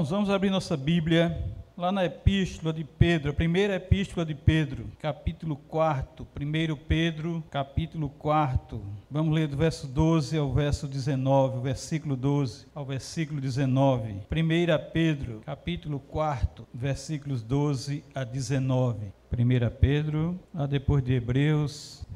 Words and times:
Irmãos, 0.00 0.08
vamos 0.08 0.30
abrir 0.30 0.48
nossa 0.48 0.78
Bíblia 0.78 1.44
lá 1.76 1.92
na 1.92 2.06
epístola 2.06 2.72
de 2.72 2.82
Pedro, 2.84 3.32
a 3.32 3.34
primeira 3.34 3.74
epístola 3.74 4.24
de 4.24 4.34
Pedro, 4.34 4.86
capítulo 4.98 5.56
4, 5.56 6.26
1 6.26 6.76
Pedro, 6.88 7.44
capítulo 7.50 8.08
4. 8.08 8.82
Vamos 9.10 9.34
ler 9.34 9.46
do 9.46 9.58
verso 9.58 9.86
12 9.86 10.38
ao 10.38 10.50
verso 10.54 10.88
19, 10.88 11.58
o 11.58 11.60
versículo 11.60 12.16
12 12.16 12.66
ao 12.74 12.86
versículo 12.86 13.42
19. 13.42 14.14
1 14.14 14.90
Pedro, 14.90 15.42
capítulo 15.44 16.00
4, 16.00 16.66
versículos 16.72 17.42
12 17.42 18.02
a 18.14 18.24
19. 18.24 19.12
1 19.30 19.76
Pedro, 19.78 20.40
lá 20.54 20.64
depois 20.64 21.04
de 21.04 21.12
Hebreus, 21.12 22.06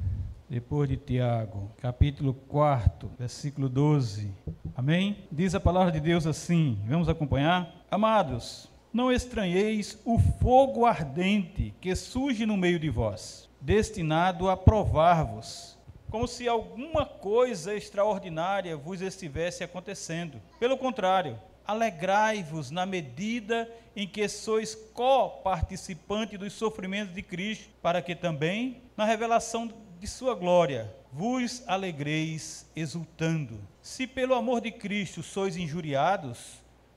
depois 0.49 0.89
de 0.89 0.97
Tiago, 0.97 1.71
capítulo 1.83 2.33
4, 2.33 3.11
versículo 3.19 3.69
12. 3.69 4.33
Amém? 4.77 5.29
Diz 5.31 5.55
a 5.55 5.61
palavra 5.61 5.93
de 5.93 6.01
Deus 6.01 6.27
assim, 6.27 6.77
vamos 6.85 7.09
acompanhar? 7.09 7.73
Amados, 7.89 8.69
não 8.93 9.13
estranheis 9.13 9.97
o 10.05 10.19
fogo 10.19 10.85
ardente 10.85 11.73
que 11.81 11.95
surge 11.95 12.45
no 12.45 12.57
meio 12.57 12.81
de 12.81 12.91
vós, 12.91 13.49
destinado 13.61 14.51
a 14.51 14.57
provar-vos, 14.57 15.79
como 16.11 16.27
se 16.27 16.49
alguma 16.49 17.07
coisa 17.07 17.73
extraordinária 17.73 18.77
vos 18.77 19.01
estivesse 19.01 19.63
acontecendo. 19.63 20.43
Pelo 20.59 20.77
contrário, 20.77 21.39
alegrai-vos 21.65 22.73
na 22.73 22.85
medida 22.85 23.73
em 23.95 24.09
que 24.09 24.29
sois 24.29 24.75
co-participante 24.93 26.37
dos 26.37 26.53
sofrimentos 26.53 27.15
de 27.15 27.23
Cristo, 27.23 27.71
para 27.81 28.03
que 28.03 28.17
também, 28.17 28.83
na 28.97 29.05
revelação 29.05 29.73
de 30.01 30.07
sua 30.09 30.35
glória, 30.35 30.93
vos 31.13 31.63
alegreis 31.69 32.69
exultando. 32.75 33.73
Se 33.85 34.07
pelo 34.07 34.33
amor 34.33 34.63
de 34.63 34.73
Cristo 34.73 35.23
sois 35.23 35.59
injuriados, 35.59 36.55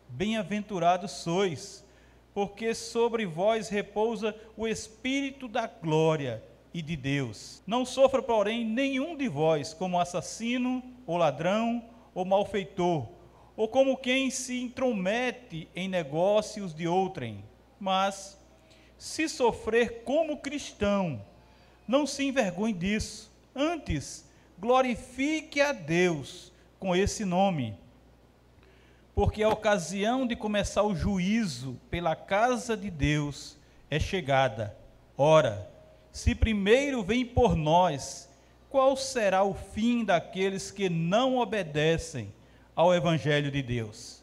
bem-aventurados 0.07 1.11
sois 1.11 1.83
porque 2.33 2.73
sobre 2.73 3.25
vós 3.25 3.67
repousa 3.67 4.33
o 4.55 4.65
Espírito 4.65 5.49
da 5.49 5.67
glória 5.67 6.41
e 6.73 6.81
de 6.81 6.95
Deus. 6.95 7.61
Não 7.67 7.85
sofra, 7.85 8.23
porém, 8.23 8.63
nenhum 8.63 9.17
de 9.17 9.27
vós 9.27 9.73
como 9.73 9.99
assassino, 9.99 10.81
ou 11.05 11.17
ladrão, 11.17 11.83
ou 12.15 12.23
malfeitor, 12.23 13.09
ou 13.57 13.67
como 13.67 13.97
quem 13.97 14.31
se 14.31 14.57
intromete 14.61 15.67
em 15.75 15.89
negócios 15.89 16.73
de 16.73 16.87
outrem. 16.87 17.43
Mas, 17.77 18.39
se 18.97 19.27
sofrer 19.27 20.03
como 20.05 20.37
cristão, 20.37 21.21
não 21.85 22.07
se 22.07 22.23
envergonhe 22.23 22.73
disso. 22.73 23.29
Antes, 23.53 24.25
glorifique 24.57 25.59
a 25.59 25.73
Deus 25.73 26.55
com 26.79 26.95
esse 26.95 27.25
nome 27.25 27.77
porque 29.17 29.41
a 29.41 29.49
ocasião 29.49 30.27
de 30.27 30.35
começar 30.35 30.83
o 30.83 30.93
juízo 30.93 31.81
pela 31.89 32.15
casa 32.15 32.77
de 32.77 32.91
Deus 32.91 33.57
é 33.89 33.99
chegada. 33.99 34.77
Ora, 35.17 35.67
se 36.11 36.35
primeiro 36.35 37.01
vem 37.01 37.25
por 37.25 37.55
nós, 37.55 38.29
qual 38.69 38.95
será 38.95 39.43
o 39.43 39.55
fim 39.55 40.05
daqueles 40.05 40.69
que 40.69 40.87
não 40.87 41.39
obedecem 41.39 42.31
ao 42.75 42.93
Evangelho 42.93 43.49
de 43.49 43.63
Deus? 43.63 44.21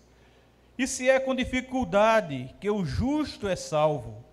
E 0.79 0.87
se 0.87 1.11
é 1.11 1.19
com 1.19 1.35
dificuldade 1.35 2.55
que 2.61 2.71
o 2.71 2.85
justo 2.85 3.49
é 3.49 3.57
salvo, 3.57 4.25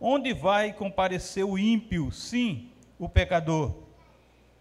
onde 0.00 0.32
vai 0.32 0.72
comparecer 0.72 1.44
o 1.44 1.58
ímpio, 1.58 2.12
sim, 2.12 2.70
o 2.96 3.08
pecador? 3.08 3.74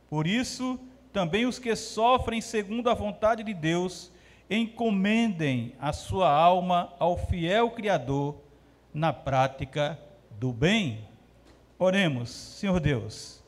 Por 0.09 0.26
isso, 0.26 0.80
também 1.12 1.46
os 1.46 1.58
que 1.58 1.76
sofrem 1.76 2.42
segundo 2.42 2.90
a 2.90 2.94
vontade 2.94 3.44
de 3.44 3.53
Deus, 3.53 4.12
encomendem 4.50 5.75
a 5.80 5.94
sua 5.94 6.31
alma 6.31 6.94
ao 7.00 7.18
fiel 7.18 7.72
Criador 7.72 8.36
na 8.94 9.14
prática 9.14 10.00
do 10.40 10.52
bem. 10.52 11.08
Oremos, 11.78 12.30
Senhor 12.30 12.80
Deus. 12.80 13.44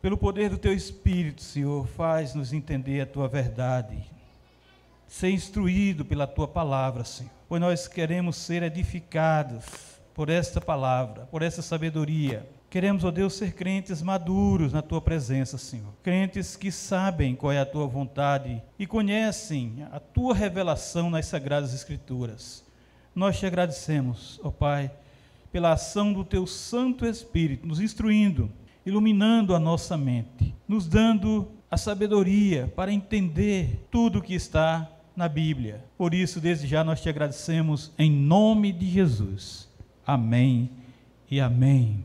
Pelo 0.00 0.16
poder 0.16 0.50
do 0.50 0.58
teu 0.58 0.72
Espírito, 0.72 1.42
Senhor, 1.42 1.86
faz-nos 1.86 2.52
entender 2.52 3.00
a 3.00 3.06
tua 3.06 3.28
verdade. 3.28 3.98
Ser 5.06 5.30
instruído 5.30 6.04
pela 6.04 6.26
tua 6.26 6.46
palavra, 6.46 7.04
Senhor. 7.04 7.32
Pois 7.48 7.60
nós 7.60 7.88
queremos 7.88 8.36
ser 8.36 8.62
edificados 8.62 9.64
por 10.14 10.28
esta 10.28 10.60
palavra, 10.60 11.26
por 11.26 11.42
essa 11.42 11.62
sabedoria 11.62 12.46
Queremos, 12.70 13.02
ó 13.02 13.10
Deus, 13.10 13.32
ser 13.32 13.54
crentes 13.54 14.02
maduros 14.02 14.74
na 14.74 14.82
tua 14.82 15.00
presença, 15.00 15.56
Senhor. 15.56 15.90
Crentes 16.02 16.54
que 16.54 16.70
sabem 16.70 17.34
qual 17.34 17.50
é 17.50 17.58
a 17.58 17.66
tua 17.66 17.86
vontade 17.86 18.62
e 18.78 18.86
conhecem 18.86 19.86
a 19.90 19.98
tua 19.98 20.34
revelação 20.34 21.08
nas 21.08 21.26
sagradas 21.26 21.72
escrituras. 21.72 22.62
Nós 23.14 23.38
te 23.38 23.46
agradecemos, 23.46 24.38
ó 24.44 24.50
Pai, 24.50 24.90
pela 25.50 25.72
ação 25.72 26.12
do 26.12 26.24
teu 26.24 26.46
Santo 26.46 27.06
Espírito, 27.06 27.66
nos 27.66 27.80
instruindo, 27.80 28.50
iluminando 28.84 29.54
a 29.54 29.58
nossa 29.58 29.96
mente, 29.96 30.54
nos 30.68 30.86
dando 30.86 31.50
a 31.70 31.78
sabedoria 31.78 32.70
para 32.76 32.92
entender 32.92 33.86
tudo 33.90 34.18
o 34.18 34.22
que 34.22 34.34
está 34.34 34.90
na 35.16 35.26
Bíblia. 35.26 35.82
Por 35.96 36.12
isso, 36.12 36.38
desde 36.38 36.66
já 36.66 36.84
nós 36.84 37.00
te 37.00 37.08
agradecemos 37.08 37.92
em 37.98 38.10
nome 38.10 38.72
de 38.72 38.88
Jesus. 38.90 39.68
Amém 40.06 40.70
e 41.30 41.40
amém. 41.40 42.04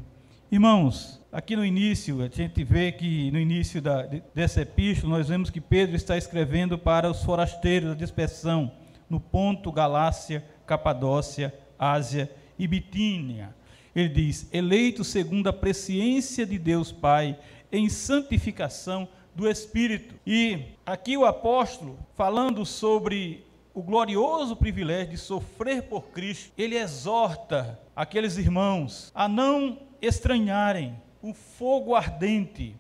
Irmãos, 0.54 1.20
aqui 1.32 1.56
no 1.56 1.66
início, 1.66 2.22
a 2.22 2.28
gente 2.28 2.64
vê 2.64 2.92
que 2.92 3.32
no 3.32 3.40
início 3.40 3.82
da, 3.82 4.04
dessa 4.36 4.62
epístola, 4.62 5.18
nós 5.18 5.28
vemos 5.28 5.50
que 5.50 5.60
Pedro 5.60 5.96
está 5.96 6.16
escrevendo 6.16 6.78
para 6.78 7.10
os 7.10 7.24
forasteiros 7.24 7.90
da 7.90 7.96
dispersão, 7.96 8.72
no 9.10 9.20
ponto 9.20 9.72
Galácia, 9.72 10.46
Capadócia, 10.68 11.52
Ásia 11.80 12.32
e 12.60 12.68
Bitínia. 12.68 13.56
Ele 13.96 14.10
diz: 14.10 14.48
eleito 14.54 15.04
segundo 15.04 15.48
a 15.48 15.54
presciência 15.54 16.46
de 16.46 16.60
Deus 16.60 16.92
Pai, 16.92 17.36
em 17.72 17.90
santificação 17.90 19.08
do 19.34 19.50
Espírito. 19.50 20.14
E 20.24 20.66
aqui 20.86 21.18
o 21.18 21.26
apóstolo, 21.26 21.98
falando 22.16 22.64
sobre 22.64 23.44
o 23.74 23.82
glorioso 23.82 24.56
privilégio 24.56 25.14
de 25.14 25.18
sofrer 25.18 25.82
por 25.82 26.10
Cristo, 26.10 26.54
ele 26.56 26.78
exorta 26.78 27.80
aqueles 27.96 28.38
irmãos 28.38 29.12
a 29.16 29.28
não 29.28 29.92
estranharem 30.06 31.02
um 31.24 31.34
fogo 31.34 31.96
ardente 31.96 32.76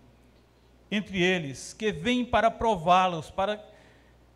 entre 0.91 1.23
eles, 1.23 1.73
que 1.73 1.91
vem 1.91 2.25
para 2.25 2.51
prová-los, 2.51 3.31
para 3.31 3.63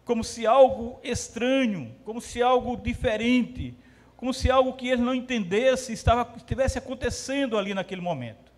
como 0.05 0.23
se 0.23 0.47
algo 0.47 0.97
estranho, 1.03 1.93
como 2.05 2.21
se 2.21 2.41
algo 2.41 2.77
diferente, 2.77 3.75
como 4.15 4.33
se 4.33 4.49
algo 4.49 4.73
que 4.73 4.87
eles 4.87 5.01
não 5.01 5.13
entendessem 5.13 5.93
estava, 5.93 6.33
estivesse 6.37 6.77
acontecendo 6.77 7.57
ali 7.57 7.73
naquele 7.73 7.99
momento. 7.99 8.51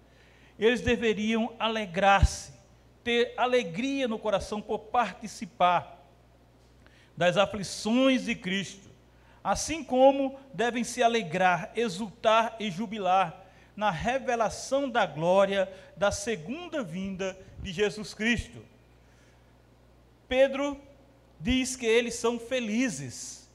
Eles 0.60 0.82
deveriam 0.82 1.52
alegrar-se, 1.58 2.54
ter 3.04 3.34
alegria 3.36 4.08
no 4.08 4.20
coração 4.20 4.62
por 4.62 4.78
participar 4.78 6.06
das 7.18 7.36
aflições 7.36 8.26
de 8.26 8.36
Cristo, 8.36 8.88
assim 9.44 9.84
como 9.84 10.40
devem 10.54 10.84
se 10.84 11.02
alegrar, 11.02 11.72
exultar 11.76 12.56
e 12.60 12.70
jubilar 12.70 13.49
na 13.80 13.92
revelação 13.92 14.90
da 14.90 15.06
glória 15.06 15.72
da 15.96 16.12
segunda 16.12 16.84
vinda 16.84 17.40
de 17.60 17.72
Jesus 17.72 18.14
Cristo. 18.14 18.60
Pedro 20.28 20.78
diz 21.40 21.78
que 21.78 21.86
eles 21.86 22.16
são 22.16 22.38
felizes 22.38 23.50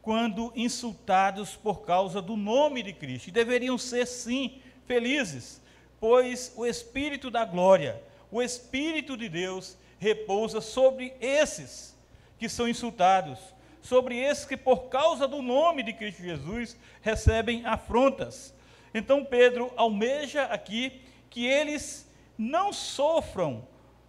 quando 0.00 0.52
insultados 0.54 1.56
por 1.56 1.82
causa 1.82 2.22
do 2.22 2.36
nome 2.36 2.80
de 2.80 2.92
Cristo. 2.92 3.26
E 3.26 3.32
deveriam 3.32 3.76
ser, 3.76 4.06
sim, 4.06 4.62
felizes, 4.86 5.60
pois 5.98 6.52
o 6.54 6.64
Espírito 6.64 7.28
da 7.28 7.44
glória, 7.44 8.00
o 8.30 8.40
Espírito 8.40 9.16
de 9.16 9.28
Deus, 9.28 9.76
repousa 9.98 10.60
sobre 10.60 11.12
esses 11.20 11.98
que 12.38 12.48
são 12.48 12.68
insultados, 12.68 13.40
sobre 13.82 14.16
esses 14.16 14.44
que, 14.44 14.56
por 14.56 14.84
causa 14.84 15.26
do 15.26 15.42
nome 15.42 15.82
de 15.82 15.92
Cristo 15.92 16.22
Jesus, 16.22 16.76
recebem 17.02 17.66
afrontas. 17.66 18.54
Então 18.92 19.24
Pedro 19.24 19.72
almeja 19.76 20.44
aqui 20.44 21.00
que 21.28 21.46
eles 21.46 22.08
não 22.36 22.72
sofram 22.72 23.66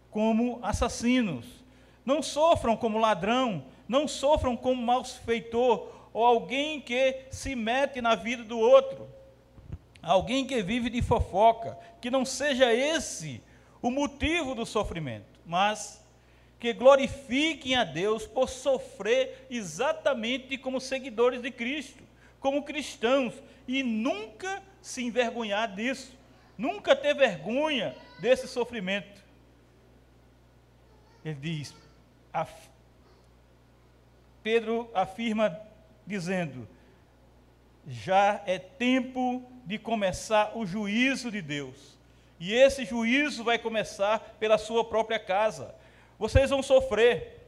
como 0.09 0.59
assassinos, 0.63 1.45
não 2.05 2.21
sofram 2.21 2.75
como 2.75 2.97
ladrão, 2.97 3.63
não 3.87 4.07
sofram 4.07 4.57
como 4.57 4.81
malfeitor 4.81 5.87
ou 6.13 6.25
alguém 6.25 6.81
que 6.81 7.25
se 7.29 7.55
mete 7.55 8.01
na 8.01 8.15
vida 8.15 8.43
do 8.43 8.57
outro, 8.57 9.07
alguém 10.01 10.45
que 10.45 10.61
vive 10.63 10.89
de 10.89 11.01
fofoca, 11.01 11.77
que 12.01 12.09
não 12.09 12.25
seja 12.25 12.73
esse 12.73 13.41
o 13.81 13.89
motivo 13.89 14.53
do 14.55 14.65
sofrimento, 14.65 15.39
mas 15.45 16.05
que 16.59 16.73
glorifiquem 16.73 17.75
a 17.75 17.83
Deus 17.83 18.27
por 18.27 18.47
sofrer 18.47 19.47
exatamente 19.49 20.57
como 20.57 20.79
seguidores 20.79 21.41
de 21.41 21.49
Cristo, 21.49 22.03
como 22.39 22.63
cristãos, 22.63 23.33
e 23.67 23.81
nunca 23.81 24.61
se 24.81 25.03
envergonhar 25.03 25.73
disso, 25.73 26.17
nunca 26.57 26.95
ter 26.95 27.13
vergonha 27.13 27.95
desse 28.19 28.47
sofrimento. 28.47 29.21
Ele 31.23 31.35
diz: 31.35 31.75
Pedro 34.41 34.89
afirma 34.93 35.59
dizendo: 36.05 36.67
já 37.87 38.41
é 38.45 38.57
tempo 38.59 39.43
de 39.65 39.77
começar 39.77 40.57
o 40.57 40.65
juízo 40.65 41.31
de 41.31 41.41
Deus. 41.41 41.97
E 42.39 42.53
esse 42.53 42.85
juízo 42.85 43.43
vai 43.43 43.59
começar 43.59 44.35
pela 44.39 44.57
sua 44.57 44.83
própria 44.83 45.19
casa. 45.19 45.75
Vocês 46.17 46.49
vão 46.49 46.63
sofrer. 46.63 47.39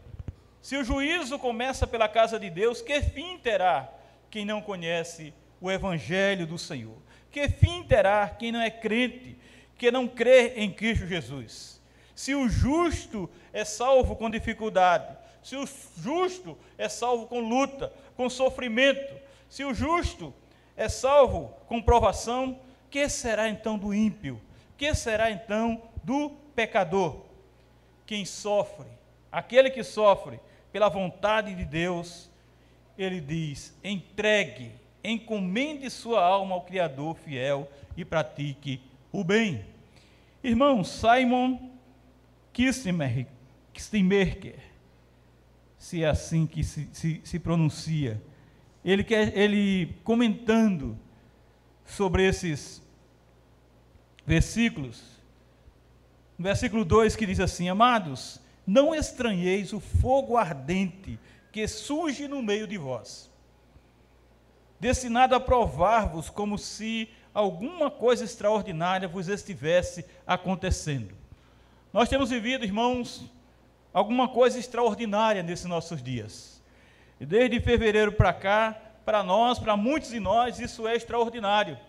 Se 0.62 0.78
o 0.78 0.84
juízo 0.84 1.38
começa 1.40 1.86
pela 1.86 2.08
casa 2.08 2.40
de 2.40 2.50
Deus, 2.50 2.82
que 2.82 3.02
fim 3.02 3.38
terá 3.38 3.92
quem 4.30 4.46
não 4.46 4.62
conhece 4.62 5.34
o 5.64 5.72
evangelho 5.72 6.46
do 6.46 6.58
Senhor? 6.58 6.98
Que 7.32 7.48
fim 7.48 7.84
terá 7.84 8.28
quem 8.28 8.52
não 8.52 8.60
é 8.60 8.70
crente, 8.70 9.38
que 9.78 9.90
não 9.90 10.10
crê 10.10 10.56
em 10.58 10.70
Cristo 10.70 11.08
Jesus? 11.08 11.82
Se 12.14 12.36
o 12.36 12.50
justo 12.50 13.30
é 13.54 13.64
salvo 13.64 14.18
com 14.18 14.30
dificuldade, 14.30 15.18
se 15.42 15.56
o 15.56 15.66
justo 15.98 16.58
é 16.78 16.90
salvo 16.90 17.28
com 17.28 17.40
luta, 17.40 17.94
com 18.18 18.30
sofrimento, 18.30 19.16
se 19.50 19.64
o 19.64 19.74
justo 19.74 20.34
é 20.76 20.90
salvo 20.90 21.48
com 21.66 21.82
provação, 21.82 22.60
que 22.90 23.08
será 23.08 23.48
então 23.48 23.78
do 23.78 23.94
ímpio? 23.94 24.42
Que 24.78 24.94
será 24.94 25.32
então 25.32 25.82
do 26.04 26.32
pecador? 26.54 27.22
Quem 28.06 28.26
sofre, 28.26 28.88
aquele 29.32 29.70
que 29.70 29.82
sofre 29.82 30.42
pela 30.74 30.90
vontade 30.90 31.56
de 31.56 31.64
Deus, 31.64 32.30
ele 32.98 33.22
diz: 33.22 33.74
entregue, 33.82 34.83
encomende 35.04 35.90
sua 35.90 36.24
alma 36.24 36.56
ao 36.56 36.62
Criador 36.62 37.16
fiel 37.16 37.70
e 37.98 38.06
pratique 38.06 38.82
o 39.12 39.24
bem. 39.24 39.66
Irmão, 40.44 40.84
Simon 40.84 41.72
Kissinger, 42.54 43.28
se 45.78 46.04
é 46.04 46.08
assim 46.08 46.46
que 46.46 46.64
se, 46.64 46.88
se, 46.94 47.22
se 47.24 47.40
pronuncia, 47.40 48.22
ele, 48.86 49.04
quer, 49.04 49.38
ele 49.38 49.96
comentando 50.04 50.98
sobre 51.86 52.28
esses 52.28 52.82
versículos, 54.26 55.04
no 56.38 56.44
versículo 56.46 56.86
2 56.86 57.16
que 57.16 57.26
diz 57.26 57.40
assim: 57.40 57.70
Amados, 57.70 58.40
não 58.66 58.94
estranheis 58.94 59.74
o 59.74 59.80
fogo 59.80 60.38
ardente 60.38 61.20
que 61.52 61.68
surge 61.68 62.28
no 62.28 62.42
meio 62.42 62.68
de 62.68 62.78
vós, 62.78 63.30
destinado 64.84 65.34
a 65.34 65.40
provar-vos 65.40 66.30
como 66.30 66.58
se 66.58 67.10
alguma 67.34 67.90
coisa 67.90 68.26
extraordinária 68.26 69.08
vos 69.08 69.30
estivesse 69.30 70.06
acontecendo. 70.28 71.16
Nós 71.94 72.10
temos 72.10 72.30
vivido, 72.30 72.66
irmãos, 72.66 73.24
alguma 73.94 74.28
coisa 74.28 74.60
extraordinária 74.60 75.42
nesses 75.42 75.68
nossos 75.68 76.04
dias. 76.04 76.62
E 77.18 77.26
desde 77.26 77.62
fevereiro 77.62 78.12
para 78.12 78.34
cá, 78.34 78.78
para 79.06 79.24
nós, 79.24 79.58
para 79.58 79.78
muitos 79.78 80.10
de 80.10 80.20
nós, 80.20 80.60
isso 80.60 80.86
é 80.86 80.98
extraordinário. 80.98 81.80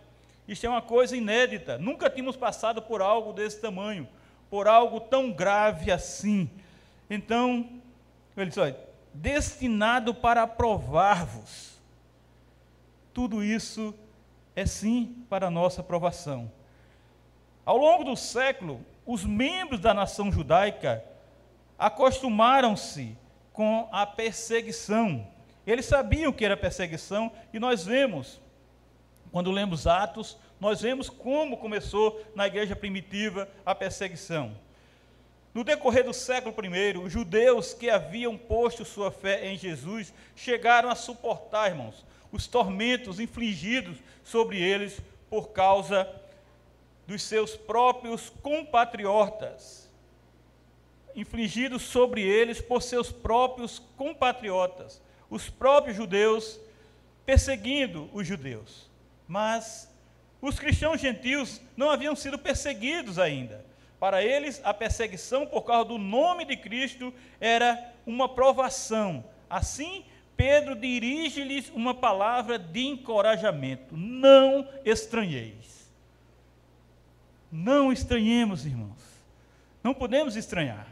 Isso 0.46 0.64
é 0.64 0.68
uma 0.68 0.82
coisa 0.82 1.16
inédita. 1.16 1.76
Nunca 1.76 2.08
tínhamos 2.08 2.36
passado 2.36 2.80
por 2.80 3.02
algo 3.02 3.32
desse 3.32 3.60
tamanho, 3.60 4.06
por 4.48 4.68
algo 4.68 5.00
tão 5.00 5.32
grave 5.32 5.90
assim. 5.90 6.48
Então, 7.10 7.68
ele 8.36 8.50
diz: 8.50 8.58
olha, 8.58 8.78
destinado 9.12 10.14
para 10.14 10.46
provar-vos. 10.46 11.73
Tudo 13.14 13.44
isso 13.44 13.94
é 14.56 14.66
sim 14.66 15.24
para 15.30 15.46
a 15.46 15.50
nossa 15.50 15.80
aprovação. 15.80 16.50
Ao 17.64 17.76
longo 17.76 18.04
do 18.04 18.16
século, 18.16 18.84
os 19.06 19.24
membros 19.24 19.80
da 19.80 19.94
nação 19.94 20.30
judaica 20.32 21.02
acostumaram-se 21.78 23.16
com 23.52 23.88
a 23.92 24.04
perseguição. 24.04 25.26
Eles 25.64 25.86
sabiam 25.86 26.32
que 26.32 26.44
era 26.44 26.56
perseguição 26.56 27.30
e 27.52 27.58
nós 27.60 27.86
vemos, 27.86 28.40
quando 29.30 29.50
lemos 29.50 29.86
Atos, 29.86 30.36
nós 30.60 30.80
vemos 30.80 31.08
como 31.08 31.56
começou 31.56 32.20
na 32.34 32.46
igreja 32.48 32.74
primitiva 32.74 33.48
a 33.64 33.74
perseguição. 33.74 34.56
No 35.54 35.62
decorrer 35.62 36.04
do 36.04 36.12
século 36.12 36.54
I, 36.74 36.98
os 36.98 37.12
judeus 37.12 37.72
que 37.72 37.88
haviam 37.88 38.36
posto 38.36 38.84
sua 38.84 39.12
fé 39.12 39.46
em 39.46 39.56
Jesus 39.56 40.12
chegaram 40.34 40.90
a 40.90 40.96
suportar, 40.96 41.68
irmãos, 41.68 42.04
os 42.34 42.48
tormentos 42.48 43.20
infligidos 43.20 43.96
sobre 44.24 44.60
eles 44.60 45.00
por 45.30 45.50
causa 45.50 46.12
dos 47.06 47.22
seus 47.22 47.56
próprios 47.56 48.28
compatriotas, 48.42 49.88
infligidos 51.14 51.82
sobre 51.82 52.22
eles 52.22 52.60
por 52.60 52.82
seus 52.82 53.12
próprios 53.12 53.78
compatriotas, 53.96 55.00
os 55.30 55.48
próprios 55.48 55.96
judeus 55.96 56.58
perseguindo 57.24 58.10
os 58.12 58.26
judeus. 58.26 58.90
Mas 59.28 59.88
os 60.42 60.58
cristãos 60.58 61.00
gentios 61.00 61.60
não 61.76 61.88
haviam 61.88 62.16
sido 62.16 62.36
perseguidos 62.36 63.16
ainda. 63.16 63.64
Para 64.00 64.24
eles, 64.24 64.60
a 64.64 64.74
perseguição 64.74 65.46
por 65.46 65.62
causa 65.62 65.84
do 65.84 65.98
nome 65.98 66.44
de 66.44 66.56
Cristo 66.56 67.14
era 67.40 67.94
uma 68.04 68.28
provação. 68.28 69.24
Assim, 69.48 70.04
Pedro 70.36 70.74
dirige-lhes 70.74 71.70
uma 71.70 71.94
palavra 71.94 72.58
de 72.58 72.84
encorajamento: 72.86 73.96
não 73.96 74.68
estranheis. 74.84 75.90
Não 77.50 77.92
estranhemos, 77.92 78.66
irmãos. 78.66 78.98
Não 79.82 79.94
podemos 79.94 80.34
estranhar. 80.34 80.88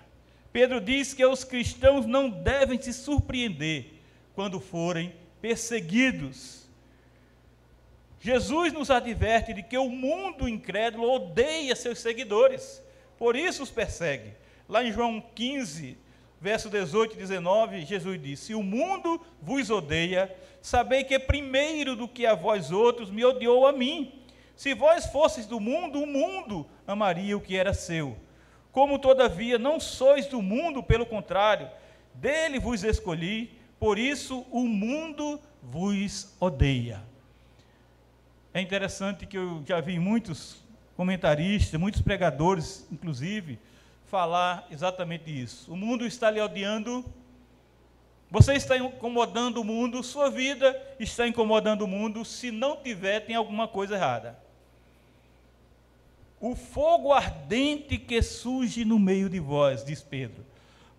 Pedro 0.52 0.80
diz 0.80 1.14
que 1.14 1.24
os 1.24 1.44
cristãos 1.44 2.06
não 2.06 2.28
devem 2.28 2.80
se 2.80 2.92
surpreender 2.92 3.94
quando 4.34 4.60
forem 4.60 5.12
perseguidos. 5.40 6.68
Jesus 8.20 8.72
nos 8.72 8.90
adverte 8.90 9.52
de 9.52 9.62
que 9.62 9.76
o 9.76 9.88
mundo 9.88 10.48
incrédulo 10.48 11.10
odeia 11.10 11.74
seus 11.74 11.98
seguidores, 11.98 12.80
por 13.18 13.34
isso 13.34 13.62
os 13.62 13.70
persegue. 13.70 14.32
Lá 14.68 14.84
em 14.84 14.92
João 14.92 15.20
15, 15.34 15.98
verso 16.42 16.68
18 16.68 17.14
e 17.14 17.18
19, 17.18 17.84
Jesus 17.84 18.20
disse: 18.20 18.46
Se 18.46 18.54
o 18.54 18.64
mundo 18.64 19.24
vos 19.40 19.70
odeia, 19.70 20.34
sabei 20.60 21.04
que 21.04 21.16
primeiro 21.16 21.94
do 21.94 22.08
que 22.08 22.26
a 22.26 22.34
vós 22.34 22.72
outros 22.72 23.10
me 23.10 23.24
odiou 23.24 23.64
a 23.64 23.72
mim. 23.72 24.20
Se 24.56 24.74
vós 24.74 25.06
fosseis 25.06 25.46
do 25.46 25.60
mundo, 25.60 26.02
o 26.02 26.06
mundo 26.06 26.66
amaria 26.84 27.36
o 27.36 27.40
que 27.40 27.56
era 27.56 27.72
seu. 27.72 28.16
Como 28.72 28.98
todavia 28.98 29.56
não 29.56 29.78
sois 29.78 30.26
do 30.26 30.42
mundo, 30.42 30.82
pelo 30.82 31.06
contrário, 31.06 31.70
dele 32.14 32.58
vos 32.58 32.82
escolhi, 32.82 33.52
por 33.78 33.96
isso 33.96 34.44
o 34.50 34.66
mundo 34.66 35.40
vos 35.62 36.34
odeia. 36.40 37.00
É 38.52 38.60
interessante 38.60 39.26
que 39.26 39.38
eu 39.38 39.62
já 39.64 39.80
vi 39.80 39.98
muitos 39.98 40.56
comentaristas, 40.96 41.80
muitos 41.80 42.02
pregadores, 42.02 42.86
inclusive, 42.90 43.60
falar 44.12 44.68
exatamente 44.70 45.28
isso. 45.28 45.72
O 45.72 45.76
mundo 45.76 46.06
está 46.06 46.30
lhe 46.30 46.40
odiando, 46.40 47.04
você 48.30 48.52
está 48.52 48.76
incomodando 48.76 49.58
o 49.58 49.64
mundo, 49.64 50.04
sua 50.04 50.30
vida 50.30 50.80
está 51.00 51.26
incomodando 51.26 51.82
o 51.82 51.88
mundo, 51.88 52.24
se 52.24 52.52
não 52.52 52.76
tiver, 52.76 53.20
tem 53.20 53.34
alguma 53.34 53.66
coisa 53.66 53.96
errada 53.96 54.40
o 56.42 56.56
fogo 56.56 57.12
ardente 57.12 57.96
que 57.96 58.20
surge 58.20 58.84
no 58.84 58.98
meio 58.98 59.30
de 59.30 59.38
vós, 59.38 59.84
diz 59.84 60.02
Pedro. 60.02 60.44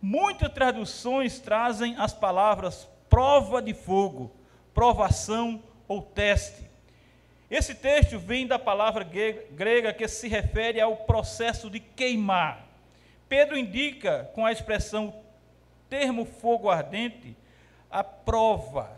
Muitas 0.01 0.49
traduções 0.53 1.37
trazem 1.37 1.97
as 1.97 2.13
palavras 2.13 2.87
prova 3.09 3.61
de 3.61 3.73
fogo, 3.73 4.31
provação 4.73 5.61
ou 5.85 6.01
teste. 6.01 6.63
Esse 7.51 7.75
texto 7.75 8.17
vem 8.17 8.47
da 8.47 8.57
palavra 8.57 9.05
grega 9.51 9.91
que 9.91 10.07
se 10.07 10.29
refere 10.29 10.79
ao 10.79 10.95
processo 10.95 11.69
de 11.69 11.81
queimar. 11.81 12.65
Pedro 13.33 13.57
indica 13.57 14.29
com 14.35 14.45
a 14.45 14.51
expressão 14.51 15.11
termo 15.89 16.23
fogo 16.23 16.69
ardente 16.69 17.35
a 17.89 18.03
prova, 18.03 18.91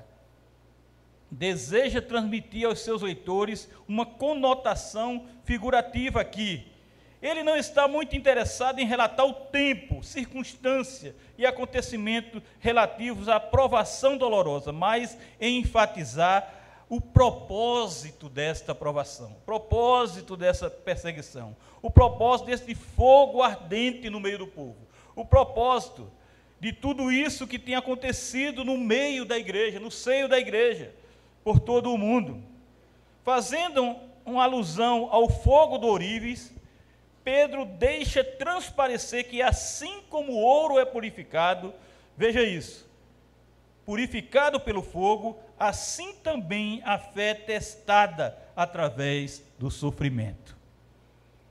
deseja 1.32 2.02
transmitir 2.02 2.68
aos 2.68 2.82
seus 2.82 3.02
leitores 3.02 3.70
uma 3.88 4.06
conotação 4.06 5.26
figurativa 5.46 6.20
aqui. 6.20 6.68
Ele 7.22 7.44
não 7.44 7.56
está 7.56 7.88
muito 7.88 8.14
interessado 8.14 8.80
em 8.80 8.86
relatar 8.86 9.26
o 9.26 9.32
tempo, 9.32 10.04
circunstância 10.04 11.16
e 11.38 11.46
acontecimento 11.46 12.44
relativos 12.60 13.30
à 13.30 13.40
provação 13.40 14.18
dolorosa, 14.18 14.74
mas 14.74 15.18
em 15.40 15.60
enfatizar 15.60 16.65
o 16.88 17.02
propósito 17.02 18.30
desta 18.30 18.76
provação, 18.76 19.32
o 19.32 19.46
propósito 19.46 20.38
dessa 20.38 20.70
perseguição, 20.70 21.56
o 21.82 21.90
propósito 21.90 22.48
desse 22.48 22.76
fogo 22.76 23.42
ardente 23.42 24.10
no 24.10 24.20
meio 24.20 24.38
do 24.38 24.48
povo, 24.48 24.78
o 25.16 25.26
propósito 25.26 26.12
de 26.60 26.72
tudo 26.72 27.12
isso 27.12 27.48
que 27.48 27.60
tem 27.60 27.76
acontecido 27.76 28.64
no 28.64 28.78
meio 28.78 29.26
da 29.26 29.38
igreja, 29.38 29.80
no 29.80 29.92
seio 29.92 30.28
da 30.28 30.40
igreja 30.40 30.94
por 31.44 31.60
todo 31.60 31.92
o 31.92 31.98
mundo. 31.98 32.42
Fazendo 33.24 33.96
uma 34.26 34.44
alusão 34.44 35.10
ao 35.12 35.30
fogo 35.30 35.78
do 35.78 35.88
ourives, 35.88 36.52
Pedro 37.24 37.66
deixa 37.66 38.24
transparecer 38.24 39.28
que 39.28 39.42
assim 39.42 40.02
como 40.10 40.34
o 40.34 40.40
ouro 40.40 40.78
é 40.78 40.86
purificado, 40.86 41.74
veja 42.16 42.44
isso, 42.44 42.88
purificado 43.86 44.60
pelo 44.60 44.82
fogo, 44.82 45.38
assim 45.60 46.14
também 46.16 46.82
a 46.84 46.98
fé 46.98 47.34
testada 47.34 48.38
através 48.56 49.44
do 49.60 49.70
sofrimento. 49.70 50.56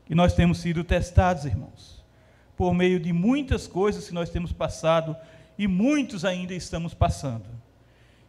E 0.09 0.15
nós 0.15 0.35
temos 0.35 0.59
sido 0.59 0.85
testados, 0.85 1.45
irmãos, 1.45 2.05
por 2.57 2.75
meio 2.75 2.99
de 3.01 3.13
muitas 3.13 3.67
coisas 3.67 4.09
que 4.09 4.15
nós 4.15 4.31
temos 4.31 4.53
passado 4.53 5.17
e 5.57 5.67
muitos 5.67 6.25
ainda 6.25 6.55
estamos 6.55 6.93
passando. 6.93 7.47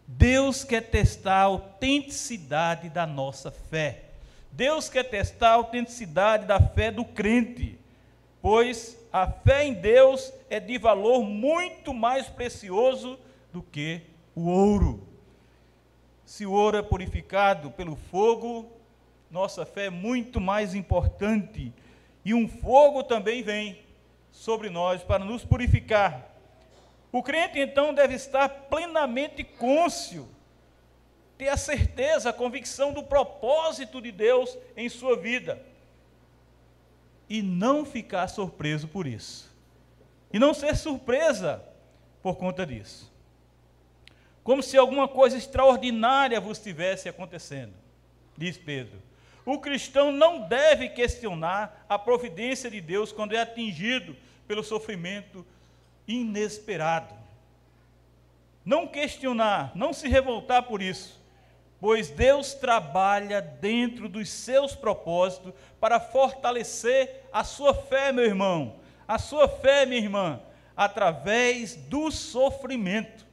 Deus 0.07 0.63
quer 0.63 0.81
testar 0.81 1.37
a 1.37 1.43
autenticidade 1.43 2.89
da 2.89 3.07
nossa 3.07 3.49
fé. 3.49 4.03
Deus 4.51 4.87
quer 4.87 5.03
testar 5.03 5.49
a 5.49 5.55
autenticidade 5.55 6.45
da 6.45 6.59
fé 6.59 6.91
do 6.91 7.03
crente, 7.03 7.77
pois 8.41 8.97
a 9.11 9.27
fé 9.27 9.65
em 9.65 9.73
Deus 9.73 10.31
é 10.49 10.59
de 10.59 10.77
valor 10.77 11.23
muito 11.23 11.93
mais 11.93 12.27
precioso 12.27 13.19
do 13.55 13.63
que 13.63 14.01
o 14.35 14.49
ouro. 14.49 15.07
Se 16.25 16.45
o 16.45 16.51
ouro 16.51 16.75
é 16.75 16.81
purificado 16.81 17.71
pelo 17.71 17.95
fogo, 17.95 18.69
nossa 19.31 19.65
fé 19.65 19.85
é 19.85 19.89
muito 19.89 20.41
mais 20.41 20.75
importante. 20.75 21.73
E 22.25 22.33
um 22.33 22.49
fogo 22.49 23.01
também 23.01 23.41
vem 23.41 23.79
sobre 24.29 24.69
nós 24.69 25.03
para 25.03 25.23
nos 25.23 25.45
purificar. 25.45 26.35
O 27.13 27.23
crente 27.23 27.57
então 27.57 27.93
deve 27.93 28.15
estar 28.15 28.49
plenamente 28.49 29.41
cônscio, 29.41 30.27
ter 31.37 31.47
a 31.47 31.55
certeza, 31.55 32.31
a 32.31 32.33
convicção 32.33 32.91
do 32.91 33.03
propósito 33.03 34.01
de 34.01 34.11
Deus 34.11 34.57
em 34.75 34.89
sua 34.89 35.15
vida 35.15 35.63
e 37.29 37.41
não 37.41 37.85
ficar 37.85 38.27
surpreso 38.27 38.89
por 38.89 39.07
isso. 39.07 39.49
E 40.33 40.39
não 40.39 40.53
ser 40.53 40.75
surpresa 40.75 41.63
por 42.21 42.35
conta 42.35 42.65
disso. 42.65 43.14
Como 44.45 44.61
se 44.61 44.77
alguma 44.77 45.07
coisa 45.07 45.35
extraordinária 45.35 46.39
vos 46.39 46.59
estivesse 46.59 47.09
acontecendo, 47.09 47.73
diz 48.37 48.59
Pedro. 48.59 49.01
O 49.43 49.57
cristão 49.57 50.11
não 50.11 50.47
deve 50.47 50.87
questionar 50.89 51.83
a 51.89 51.97
providência 51.97 52.69
de 52.69 52.79
Deus 52.79 53.11
quando 53.11 53.35
é 53.35 53.41
atingido 53.41 54.15
pelo 54.47 54.63
sofrimento 54.63 55.43
inesperado. 56.07 57.11
Não 58.63 58.85
questionar, 58.85 59.71
não 59.73 59.91
se 59.91 60.07
revoltar 60.07 60.61
por 60.61 60.79
isso, 60.79 61.19
pois 61.81 62.11
Deus 62.11 62.53
trabalha 62.53 63.41
dentro 63.41 64.07
dos 64.07 64.29
seus 64.29 64.75
propósitos 64.75 65.53
para 65.79 65.99
fortalecer 65.99 67.23
a 67.33 67.43
sua 67.43 67.73
fé, 67.73 68.11
meu 68.11 68.25
irmão, 68.25 68.75
a 69.07 69.17
sua 69.17 69.47
fé, 69.47 69.87
minha 69.87 70.01
irmã, 70.01 70.39
através 70.77 71.75
do 71.75 72.11
sofrimento. 72.11 73.24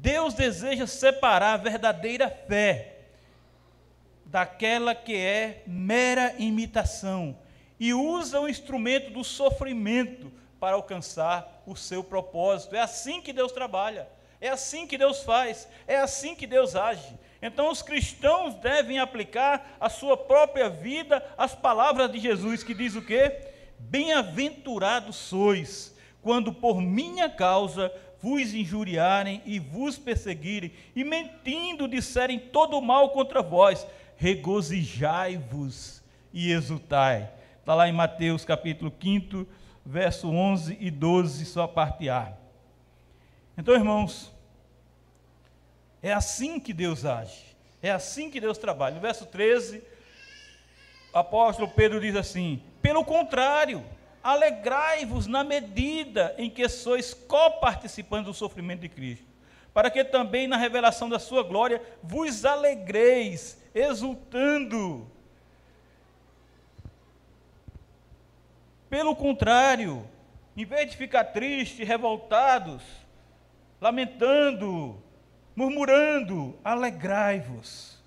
Deus 0.00 0.32
deseja 0.32 0.86
separar 0.86 1.52
a 1.52 1.56
verdadeira 1.58 2.30
fé 2.30 2.96
daquela 4.24 4.94
que 4.94 5.14
é 5.14 5.62
mera 5.66 6.34
imitação 6.38 7.36
e 7.78 7.92
usa 7.92 8.40
o 8.40 8.48
instrumento 8.48 9.10
do 9.10 9.22
sofrimento 9.22 10.32
para 10.58 10.76
alcançar 10.76 11.62
o 11.66 11.76
seu 11.76 12.02
propósito. 12.02 12.74
É 12.74 12.80
assim 12.80 13.20
que 13.20 13.30
Deus 13.30 13.52
trabalha. 13.52 14.08
É 14.40 14.48
assim 14.48 14.86
que 14.86 14.96
Deus 14.96 15.22
faz, 15.22 15.68
é 15.86 15.98
assim 15.98 16.34
que 16.34 16.46
Deus 16.46 16.74
age. 16.74 17.14
Então 17.42 17.70
os 17.70 17.82
cristãos 17.82 18.54
devem 18.54 18.98
aplicar 18.98 19.76
a 19.78 19.90
sua 19.90 20.16
própria 20.16 20.70
vida 20.70 21.22
às 21.36 21.54
palavras 21.54 22.10
de 22.10 22.18
Jesus, 22.18 22.62
que 22.62 22.72
diz 22.72 22.96
o 22.96 23.02
quê? 23.02 23.38
Bem-aventurados 23.78 25.16
sois, 25.16 25.94
quando 26.22 26.54
por 26.54 26.80
minha 26.80 27.28
causa 27.28 27.92
vos 28.22 28.54
injuriarem 28.54 29.42
e 29.44 29.58
vos 29.58 29.98
perseguirem, 29.98 30.72
e 30.94 31.02
mentindo 31.04 31.88
disserem 31.88 32.38
todo 32.38 32.80
mal 32.80 33.10
contra 33.10 33.42
vós, 33.42 33.86
regozijai-vos 34.16 36.02
e 36.32 36.52
exultai. 36.52 37.30
Está 37.58 37.74
lá 37.74 37.88
em 37.88 37.92
Mateus 37.92 38.44
capítulo 38.44 38.92
5, 39.00 39.46
verso 39.84 40.28
11 40.28 40.76
e 40.80 40.90
12, 40.90 41.46
só 41.46 41.66
parte 41.66 42.08
A. 42.08 42.32
Então, 43.56 43.74
irmãos, 43.74 44.32
é 46.02 46.12
assim 46.12 46.58
que 46.58 46.72
Deus 46.72 47.04
age, 47.04 47.44
é 47.82 47.90
assim 47.90 48.30
que 48.30 48.40
Deus 48.40 48.58
trabalha. 48.58 48.94
No 48.94 49.00
verso 49.00 49.26
13, 49.26 49.82
o 51.12 51.18
apóstolo 51.18 51.68
Pedro 51.68 52.00
diz 52.00 52.16
assim: 52.16 52.62
pelo 52.82 53.04
contrário, 53.04 53.84
alegrai-vos 54.22 55.26
na 55.26 55.42
medida 55.42 56.34
em 56.36 56.50
que 56.50 56.68
sois 56.68 57.14
coparticipantes 57.14 58.26
do 58.26 58.34
sofrimento 58.34 58.80
de 58.80 58.88
Cristo, 58.88 59.26
para 59.72 59.90
que 59.90 60.04
também 60.04 60.46
na 60.46 60.56
revelação 60.56 61.08
da 61.08 61.18
sua 61.18 61.42
glória 61.42 61.82
vos 62.02 62.44
alegreis, 62.44 63.58
exultando. 63.74 65.10
Pelo 68.88 69.14
contrário, 69.14 70.06
em 70.56 70.64
vez 70.64 70.90
de 70.90 70.96
ficar 70.96 71.24
tristes, 71.24 71.86
revoltados, 71.86 72.82
lamentando, 73.80 75.00
murmurando, 75.54 76.58
alegrai-vos. 76.62 77.98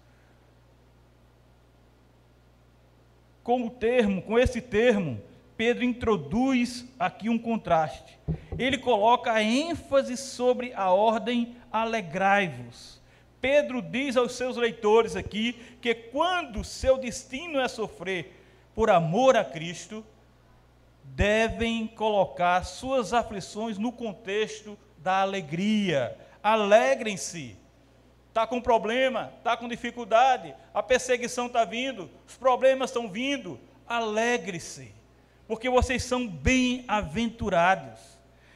Com 3.44 3.66
o 3.66 3.70
termo, 3.70 4.22
com 4.22 4.38
esse 4.38 4.62
termo, 4.62 5.22
Pedro 5.56 5.84
introduz 5.84 6.86
aqui 7.00 7.30
um 7.30 7.38
contraste. 7.38 8.18
Ele 8.58 8.78
coloca 8.78 9.32
a 9.32 9.44
ênfase 9.44 10.18
sobre 10.18 10.74
a 10.74 10.92
ordem 10.92 11.56
alegrai-vos. 11.72 13.02
Pedro 13.40 13.82
diz 13.82 14.16
aos 14.16 14.34
seus 14.34 14.56
leitores 14.56 15.16
aqui 15.16 15.54
que 15.82 15.94
quando 15.94 16.64
seu 16.64 16.98
destino 16.98 17.60
é 17.60 17.68
sofrer 17.68 18.40
por 18.74 18.90
amor 18.90 19.36
a 19.36 19.44
Cristo, 19.44 20.04
devem 21.04 21.86
colocar 21.88 22.64
suas 22.64 23.14
aflições 23.14 23.78
no 23.78 23.92
contexto 23.92 24.78
da 24.98 25.22
alegria. 25.22 26.18
Alegrem-se. 26.42 27.58
Está 28.30 28.48
com 28.48 28.60
problema, 28.60 29.32
está 29.38 29.56
com 29.56 29.68
dificuldade, 29.68 30.56
a 30.74 30.82
perseguição 30.82 31.46
está 31.46 31.64
vindo, 31.64 32.10
os 32.28 32.36
problemas 32.36 32.90
estão 32.90 33.08
vindo. 33.08 33.60
Alegre-se, 33.86 34.92
porque 35.48 35.70
vocês 35.70 36.04
são 36.04 36.28
bem-aventurados. 36.28 38.00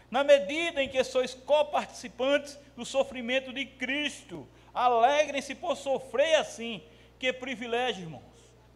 Na 0.10 0.24
medida 0.24 0.82
em 0.82 0.90
que 0.90 1.04
sois 1.04 1.34
coparticipantes 1.34 2.58
do 2.76 2.86
sofrimento 2.86 3.52
de 3.52 3.66
Cristo, 3.66 4.48
alegrem-se 4.74 5.54
por 5.56 5.76
sofrer 5.76 6.36
assim. 6.36 6.82
Que 7.20 7.34
privilégio, 7.34 8.04
irmãos, 8.04 8.24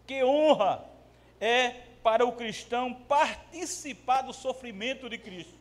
que 0.06 0.24
honra 0.24 0.84
é 1.40 1.76
para 2.04 2.26
o 2.26 2.32
cristão 2.32 2.94
participar 2.94 4.24
do 4.24 4.34
sofrimento 4.34 5.10
de 5.10 5.18
Cristo. 5.18 5.54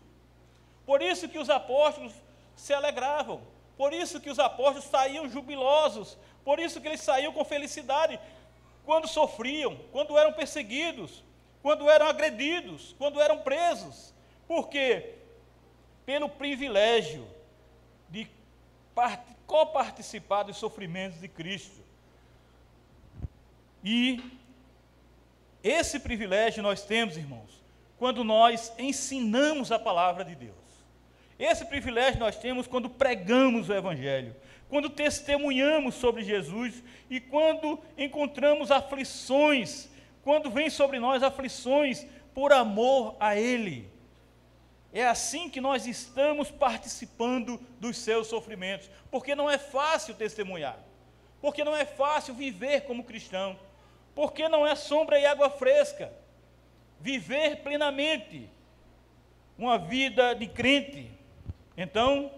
Por 0.86 1.02
isso 1.02 1.28
que 1.28 1.38
os 1.38 1.50
apóstolos 1.50 2.12
se 2.56 2.72
alegravam, 2.72 3.40
por 3.76 3.92
isso 3.92 4.20
que 4.20 4.30
os 4.30 4.38
apóstolos 4.38 4.84
saíam 4.84 5.28
jubilosos, 5.28 6.16
por 6.44 6.58
isso 6.58 6.80
que 6.80 6.88
eles 6.88 7.00
saíam 7.00 7.32
com 7.32 7.44
felicidade 7.44 8.18
quando 8.84 9.06
sofriam, 9.06 9.78
quando 9.92 10.18
eram 10.18 10.32
perseguidos, 10.32 11.22
quando 11.62 11.88
eram 11.90 12.06
agredidos, 12.06 12.94
quando 12.98 13.20
eram 13.20 13.38
presos. 13.38 14.14
Por 14.46 14.68
quê? 14.68 15.14
Pelo 16.06 16.28
privilégio 16.28 17.26
de 18.08 18.26
coparticipar 19.46 20.44
dos 20.44 20.56
sofrimentos 20.56 21.20
de 21.20 21.28
Cristo. 21.28 21.80
E 23.84 24.20
esse 25.62 26.00
privilégio 26.00 26.62
nós 26.62 26.84
temos, 26.84 27.16
irmãos, 27.16 27.62
quando 27.98 28.24
nós 28.24 28.72
ensinamos 28.78 29.70
a 29.70 29.78
palavra 29.78 30.24
de 30.24 30.34
Deus. 30.34 30.54
Esse 31.38 31.64
privilégio 31.64 32.18
nós 32.18 32.36
temos 32.36 32.66
quando 32.66 32.88
pregamos 32.88 33.68
o 33.68 33.74
Evangelho, 33.74 34.34
quando 34.68 34.88
testemunhamos 34.88 35.94
sobre 35.94 36.22
Jesus 36.22 36.82
e 37.10 37.20
quando 37.20 37.78
encontramos 37.96 38.70
aflições, 38.70 39.89
quando 40.22 40.50
vem 40.50 40.70
sobre 40.70 40.98
nós 40.98 41.22
aflições 41.22 42.06
por 42.34 42.52
amor 42.52 43.16
a 43.18 43.36
Ele. 43.36 43.90
É 44.92 45.06
assim 45.06 45.48
que 45.48 45.60
nós 45.60 45.86
estamos 45.86 46.50
participando 46.50 47.60
dos 47.78 47.96
seus 47.96 48.26
sofrimentos, 48.26 48.90
porque 49.10 49.34
não 49.34 49.48
é 49.48 49.56
fácil 49.56 50.14
testemunhar, 50.14 50.78
porque 51.40 51.62
não 51.62 51.76
é 51.76 51.84
fácil 51.84 52.34
viver 52.34 52.82
como 52.82 53.04
cristão 53.04 53.56
porque 54.14 54.48
não 54.48 54.66
é 54.66 54.74
sombra 54.74 55.18
e 55.18 55.26
água 55.26 55.50
fresca. 55.50 56.12
Viver 57.00 57.62
plenamente 57.62 58.48
uma 59.56 59.78
vida 59.78 60.34
de 60.34 60.46
crente. 60.46 61.10
Então, 61.76 62.30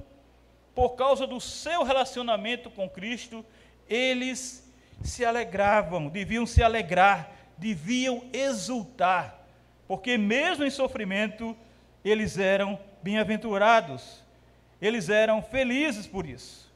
por 0.74 0.90
causa 0.90 1.26
do 1.26 1.40
seu 1.40 1.82
relacionamento 1.82 2.70
com 2.70 2.88
Cristo, 2.88 3.44
eles 3.88 4.70
se 5.02 5.24
alegravam, 5.24 6.08
deviam 6.08 6.46
se 6.46 6.62
alegrar, 6.62 7.30
deviam 7.62 8.24
exultar, 8.32 9.46
porque 9.86 10.18
mesmo 10.18 10.64
em 10.64 10.70
sofrimento, 10.70 11.56
eles 12.04 12.36
eram 12.36 12.78
bem-aventurados. 13.02 14.20
eles 14.80 15.08
eram 15.08 15.40
felizes 15.40 16.08
por 16.08 16.26
isso. 16.26 16.68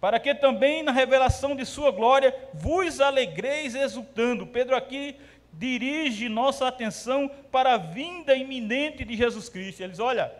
Para 0.00 0.18
que 0.18 0.34
também 0.34 0.82
na 0.82 0.90
revelação 0.90 1.54
de 1.54 1.64
sua 1.64 1.92
glória 1.92 2.34
vos 2.52 3.00
alegreis 3.00 3.76
exultando. 3.76 4.48
Pedro 4.48 4.74
aqui 4.74 5.14
dirige 5.52 6.28
nossa 6.28 6.66
atenção 6.66 7.30
para 7.52 7.74
a 7.74 7.76
vinda 7.76 8.34
iminente 8.34 9.04
de 9.04 9.16
Jesus 9.16 9.48
Cristo. 9.48 9.80
Eles, 9.80 10.00
olha, 10.00 10.32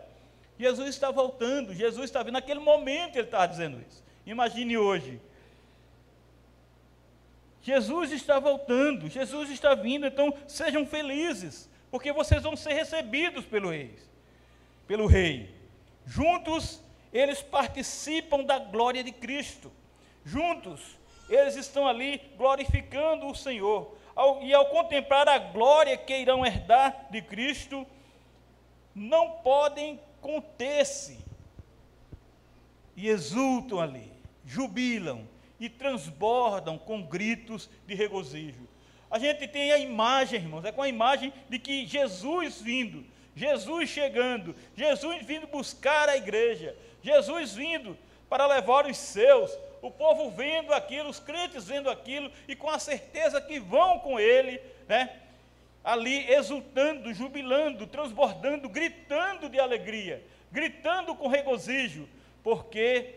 Jesus 0.57 0.89
está 0.89 1.11
voltando, 1.11 1.73
Jesus 1.73 2.05
está 2.05 2.21
vindo. 2.21 2.33
Naquele 2.33 2.59
momento 2.59 3.15
ele 3.15 3.27
estava 3.27 3.47
dizendo 3.47 3.81
isso. 3.87 4.03
Imagine 4.25 4.77
hoje. 4.77 5.21
Jesus 7.61 8.11
está 8.11 8.39
voltando, 8.39 9.09
Jesus 9.09 9.49
está 9.49 9.75
vindo, 9.75 10.07
então 10.07 10.33
sejam 10.47 10.85
felizes, 10.85 11.69
porque 11.91 12.11
vocês 12.11 12.43
vão 12.43 12.55
ser 12.55 12.73
recebidos 12.73 13.45
pelo 13.45 13.69
rei. 13.69 13.95
Pelo 14.87 15.07
rei. 15.07 15.53
Juntos 16.05 16.81
eles 17.11 17.41
participam 17.41 18.43
da 18.43 18.59
glória 18.59 19.03
de 19.03 19.11
Cristo. 19.11 19.71
Juntos 20.23 20.97
eles 21.29 21.55
estão 21.55 21.87
ali 21.87 22.21
glorificando 22.37 23.27
o 23.27 23.35
Senhor. 23.35 23.95
E 24.41 24.53
ao 24.53 24.65
contemplar 24.67 25.27
a 25.27 25.37
glória 25.37 25.95
que 25.95 26.17
irão 26.17 26.45
herdar 26.45 27.07
de 27.09 27.21
Cristo, 27.21 27.85
não 28.93 29.31
podem 29.43 29.99
conter-se 30.19 31.19
e 32.95 33.07
exultam 33.07 33.79
ali, 33.79 34.11
jubilam 34.45 35.25
e 35.59 35.69
transbordam 35.69 36.77
com 36.77 37.01
gritos 37.01 37.69
de 37.85 37.93
regozijo. 37.93 38.67
A 39.11 39.17
gente 39.17 39.47
tem 39.47 39.71
a 39.71 39.77
imagem, 39.77 40.39
irmãos, 40.39 40.63
é 40.63 40.71
com 40.71 40.83
a 40.83 40.89
imagem 40.89 41.33
de 41.49 41.57
que 41.57 41.85
Jesus 41.85 42.61
vindo, 42.61 43.03
Jesus 43.35 43.89
chegando, 43.89 44.55
Jesus 44.75 45.25
vindo 45.25 45.47
buscar 45.47 46.07
a 46.07 46.17
igreja, 46.17 46.75
Jesus 47.01 47.55
vindo 47.55 47.97
para 48.29 48.45
levar 48.45 48.85
os 48.85 48.97
seus, 48.97 49.57
o 49.81 49.89
povo 49.89 50.29
vendo 50.29 50.73
aquilo, 50.73 51.09
os 51.09 51.19
crentes 51.19 51.65
vendo 51.65 51.89
aquilo 51.89 52.31
e 52.47 52.55
com 52.55 52.69
a 52.69 52.77
certeza 52.77 53.41
que 53.41 53.59
vão 53.59 53.99
com 53.99 54.19
ele, 54.19 54.61
né? 54.87 55.09
Ali 55.83 56.29
exultando, 56.31 57.13
jubilando, 57.13 57.87
transbordando, 57.87 58.69
gritando 58.69 59.49
de 59.49 59.59
alegria, 59.59 60.23
gritando 60.51 61.15
com 61.15 61.27
regozijo, 61.27 62.07
porque 62.43 63.15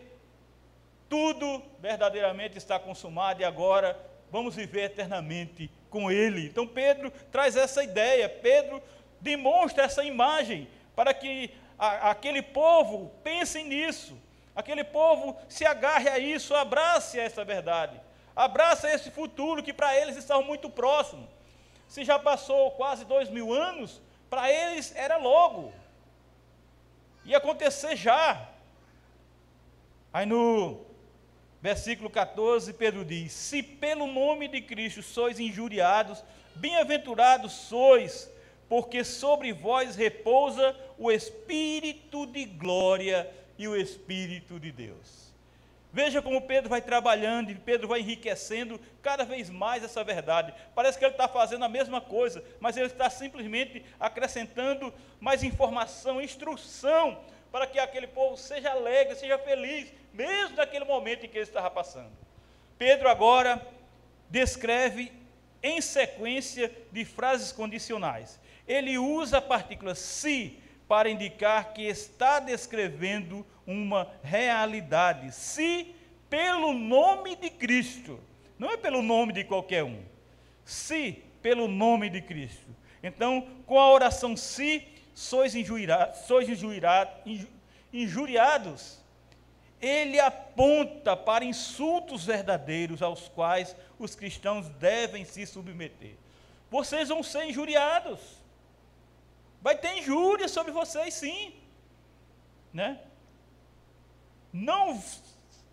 tudo 1.13 1.61
verdadeiramente 1.79 2.57
está 2.57 2.79
consumado 2.79 3.39
e 3.39 3.45
agora 3.45 3.95
vamos 4.31 4.55
viver 4.55 4.85
eternamente 4.85 5.69
com 5.87 6.09
Ele. 6.09 6.47
Então 6.47 6.65
Pedro 6.65 7.11
traz 7.31 7.55
essa 7.55 7.83
ideia, 7.83 8.27
Pedro 8.27 8.81
demonstra 9.21 9.83
essa 9.83 10.03
imagem 10.03 10.67
para 10.95 11.13
que 11.13 11.51
a, 11.77 12.09
aquele 12.09 12.41
povo 12.41 13.11
pense 13.23 13.61
nisso, 13.61 14.17
aquele 14.55 14.83
povo 14.83 15.37
se 15.47 15.63
agarre 15.67 16.09
a 16.09 16.17
isso, 16.17 16.55
abrace 16.55 17.19
essa 17.19 17.45
verdade, 17.45 18.01
abrace 18.35 18.87
esse 18.87 19.11
futuro 19.11 19.61
que 19.61 19.71
para 19.71 19.95
eles 19.95 20.17
está 20.17 20.41
muito 20.41 20.67
próximo. 20.67 21.29
Se 21.87 22.03
já 22.03 22.17
passou 22.17 22.71
quase 22.71 23.05
dois 23.05 23.29
mil 23.29 23.53
anos, 23.53 24.01
para 24.31 24.51
eles 24.51 24.91
era 24.95 25.17
logo, 25.17 25.71
ia 27.23 27.37
acontecer 27.37 27.95
já. 27.95 28.49
Aí 30.11 30.25
no 30.25 30.91
versículo 31.63 32.09
14, 32.09 32.73
Pedro 32.73 33.05
diz: 33.05 33.31
Se 33.31 33.63
pelo 33.63 34.05
nome 34.05 34.49
de 34.49 34.59
Cristo 34.59 35.01
sois 35.01 35.39
injuriados, 35.39 36.21
bem-aventurados 36.55 37.53
sois, 37.53 38.29
porque 38.67 39.01
sobre 39.05 39.53
vós 39.53 39.95
repousa 39.95 40.75
o 40.97 41.09
Espírito 41.09 42.25
de 42.25 42.43
glória 42.43 43.31
e 43.57 43.65
o 43.65 43.77
Espírito 43.77 44.59
de 44.59 44.73
Deus. 44.73 45.23
Veja 45.93 46.21
como 46.21 46.41
Pedro 46.41 46.69
vai 46.69 46.81
trabalhando 46.81 47.51
e 47.51 47.55
Pedro 47.55 47.87
vai 47.87 48.01
enriquecendo 48.01 48.77
cada 49.01 49.23
vez 49.23 49.49
mais 49.49 49.83
essa 49.83 50.03
verdade. 50.03 50.53
Parece 50.75 50.97
que 50.97 51.05
ele 51.05 51.13
está 51.13 51.29
fazendo 51.29 51.63
a 51.63 51.69
mesma 51.69 52.01
coisa, 52.01 52.43
mas 52.59 52.75
ele 52.75 52.87
está 52.87 53.09
simplesmente 53.09 53.85
acrescentando 53.99 54.93
mais 55.21 55.43
informação, 55.43 56.19
instrução, 56.19 57.19
para 57.51 57.67
que 57.67 57.77
aquele 57.77 58.07
povo 58.07 58.35
seja 58.35 58.71
alegre, 58.71 59.15
seja 59.15 59.37
feliz, 59.37 59.93
mesmo 60.13 60.55
naquele 60.55 60.85
momento 60.85 61.25
em 61.25 61.29
que 61.29 61.37
ele 61.37 61.43
estava 61.43 61.69
passando. 61.71 62.11
Pedro 62.77 63.09
agora 63.09 63.65
descreve 64.29 65.11
em 65.61 65.81
sequência 65.81 66.71
de 66.91 67.03
frases 67.03 67.51
condicionais. 67.51 68.39
Ele 68.67 68.97
usa 68.97 69.37
a 69.37 69.41
partícula 69.41 69.95
se 69.95 70.59
para 70.87 71.09
indicar 71.09 71.73
que 71.73 71.81
está 71.83 72.39
descrevendo 72.39 73.45
uma 73.65 74.11
realidade. 74.21 75.31
Se 75.33 75.95
pelo 76.29 76.73
nome 76.73 77.35
de 77.35 77.49
Cristo, 77.49 78.19
não 78.59 78.71
é 78.71 78.77
pelo 78.77 79.01
nome 79.01 79.33
de 79.33 79.43
qualquer 79.43 79.83
um. 79.83 80.03
Se 80.63 81.23
pelo 81.41 81.67
nome 81.67 82.09
de 82.09 82.21
Cristo. 82.21 82.67
Então, 83.01 83.47
com 83.65 83.79
a 83.79 83.91
oração 83.91 84.35
se, 84.37 84.87
sois, 85.13 85.55
injuriados, 85.55 86.19
sois 86.21 86.47
injuriados 87.91 89.02
ele 89.83 90.17
aponta 90.17 91.15
para 91.15 91.43
insultos 91.43 92.23
verdadeiros 92.23 93.01
aos 93.01 93.27
quais 93.27 93.75
os 93.99 94.15
cristãos 94.15 94.69
devem 94.69 95.25
se 95.25 95.45
submeter. 95.45 96.15
Vocês 96.71 97.09
vão 97.09 97.21
ser 97.21 97.43
injuriados. 97.45 98.19
Vai 99.61 99.77
ter 99.77 99.97
injúria 99.97 100.47
sobre 100.47 100.71
vocês, 100.71 101.13
sim. 101.13 101.53
Né? 102.73 102.97
Não 104.53 105.03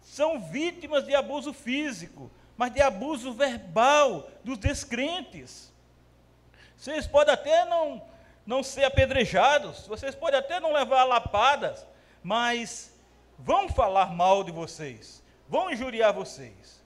são 0.02 0.40
vítimas 0.40 1.06
de 1.06 1.14
abuso 1.14 1.52
físico, 1.52 2.28
mas 2.56 2.72
de 2.72 2.82
abuso 2.82 3.32
verbal 3.32 4.28
dos 4.42 4.58
descrentes. 4.58 5.72
Vocês 6.76 7.06
podem 7.06 7.32
até 7.32 7.64
não, 7.64 8.02
não 8.44 8.62
ser 8.64 8.84
apedrejados, 8.84 9.86
vocês 9.86 10.16
podem 10.16 10.40
até 10.40 10.58
não 10.58 10.72
levar 10.72 11.04
lapadas, 11.04 11.86
mas 12.22 12.92
vão 13.44 13.68
falar 13.68 14.14
mal 14.14 14.44
de 14.44 14.52
vocês, 14.52 15.22
vão 15.48 15.70
injuriar 15.70 16.12
vocês. 16.12 16.82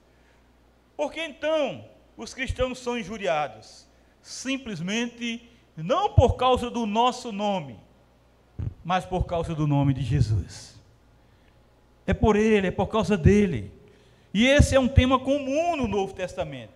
Porque 0.95 1.21
então 1.21 1.85
os 2.15 2.33
cristãos 2.33 2.79
são 2.79 2.97
injuriados? 2.97 3.85
Simplesmente 4.21 5.49
não 5.75 6.13
por 6.13 6.35
causa 6.35 6.69
do 6.69 6.85
nosso 6.85 7.31
nome, 7.31 7.79
mas 8.83 9.05
por 9.05 9.25
causa 9.25 9.53
do 9.53 9.67
nome 9.67 9.93
de 9.93 10.01
Jesus. 10.01 10.79
É 12.07 12.13
por 12.13 12.35
ele, 12.35 12.67
é 12.67 12.71
por 12.71 12.87
causa 12.87 13.17
dele. 13.17 13.71
E 14.33 14.45
esse 14.47 14.75
é 14.75 14.79
um 14.79 14.87
tema 14.87 15.19
comum 15.19 15.75
no 15.75 15.87
Novo 15.87 16.13
Testamento. 16.13 16.73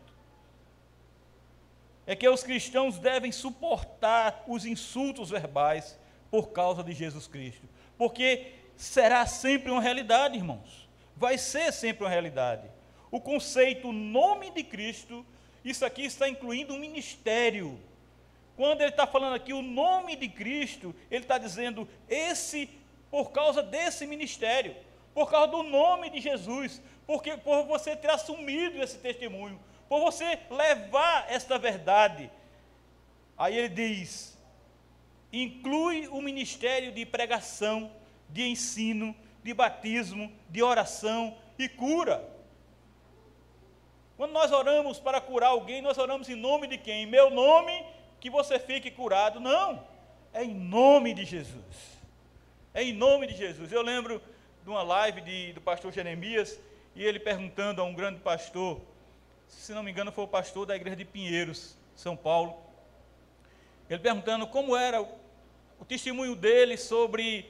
É 2.06 2.16
que 2.16 2.28
os 2.28 2.44
cristãos 2.44 2.98
devem 2.98 3.32
suportar 3.32 4.44
os 4.48 4.66
insultos 4.66 5.30
verbais 5.30 5.98
por 6.32 6.50
causa 6.50 6.84
de 6.84 6.94
Jesus 6.94 7.28
Cristo. 7.28 7.68
Porque 7.98 8.54
será 8.80 9.28
sempre 9.28 9.70
uma 9.70 9.82
realidade, 9.82 10.38
irmãos. 10.38 10.88
Vai 11.16 11.38
ser 11.38 11.74
sempre 11.74 12.06
uma 12.06 12.10
realidade. 12.10 12.66
O 13.12 13.20
conceito 13.20 13.92
nome 13.92 14.52
de 14.52 14.64
Cristo, 14.64 15.26
isso 15.66 15.84
aqui 15.84 16.06
está 16.06 16.30
incluindo 16.30 16.74
um 16.74 16.80
ministério. 16.80 17.78
Quando 18.56 18.80
ele 18.80 18.92
está 18.92 19.06
falando 19.06 19.36
aqui 19.36 19.52
o 19.52 19.62
nome 19.62 20.16
de 20.16 20.30
Cristo, 20.30 20.96
ele 21.12 21.26
está 21.26 21.38
dizendo 21.38 21.90
esse, 22.08 22.70
por 23.12 23.32
causa 23.32 23.62
desse 23.62 24.08
ministério, 24.08 24.74
por 25.14 25.30
causa 25.30 25.48
do 25.48 25.62
nome 25.64 26.10
de 26.10 26.22
Jesus, 26.22 26.82
porque 27.06 27.36
por 27.36 27.66
você 27.66 27.98
ter 27.98 28.10
assumido 28.10 28.82
esse 28.82 28.98
testemunho, 28.98 29.60
por 29.90 30.00
você 30.00 30.40
levar 30.50 31.30
esta 31.30 31.58
verdade. 31.58 32.32
Aí 33.38 33.58
ele 33.58 33.70
diz: 33.70 34.38
inclui 35.34 36.08
o 36.08 36.22
ministério 36.22 36.94
de 36.94 37.06
pregação, 37.06 37.92
de 38.30 38.44
ensino, 38.48 39.16
de 39.44 39.54
batismo, 39.54 40.32
de 40.50 40.62
oração 40.62 41.36
e 41.58 41.68
cura. 41.68 42.28
Quando 44.18 44.32
nós 44.32 44.52
oramos 44.52 45.00
para 45.00 45.22
curar 45.22 45.50
alguém, 45.50 45.82
nós 45.82 45.98
oramos 45.98 46.28
em 46.30 46.36
nome 46.36 46.68
de 46.68 46.78
quem? 46.78 47.04
Em 47.04 47.06
meu 47.06 47.30
nome, 47.30 47.86
que 48.20 48.30
você 48.30 48.60
fique 48.60 48.92
curado. 48.92 49.40
Não, 49.40 49.86
é 50.34 50.44
em 50.44 50.54
nome 50.54 51.14
de 51.14 51.26
Jesus. 51.26 52.00
É 52.74 52.84
em 52.84 52.94
nome 52.94 53.28
de 53.28 53.36
Jesus. 53.36 53.72
Eu 53.72 53.82
lembro 53.82 54.22
de 54.64 54.70
uma 54.70 54.84
live 54.84 55.22
de, 55.22 55.54
do 55.54 55.62
pastor 55.62 55.92
Jeremias, 55.92 56.60
e 56.96 57.04
ele 57.04 57.20
perguntando 57.20 57.82
a 57.82 57.86
um 57.86 57.94
grande 57.94 58.20
pastor, 58.20 58.82
se 59.48 59.72
não 59.74 59.82
me 59.82 59.92
engano 59.92 60.12
foi 60.12 60.26
o 60.26 60.28
pastor 60.28 60.66
da 60.66 60.76
igreja 60.76 60.96
de 60.96 61.06
Pinheiros, 61.06 61.78
São 61.96 62.16
Paulo, 62.16 62.58
ele 63.90 64.00
perguntando 64.00 64.46
como 64.46 64.76
era 64.76 65.02
o, 65.02 65.08
o 65.80 65.86
testemunho 65.86 66.36
dele 66.36 66.78
sobre 66.78 67.50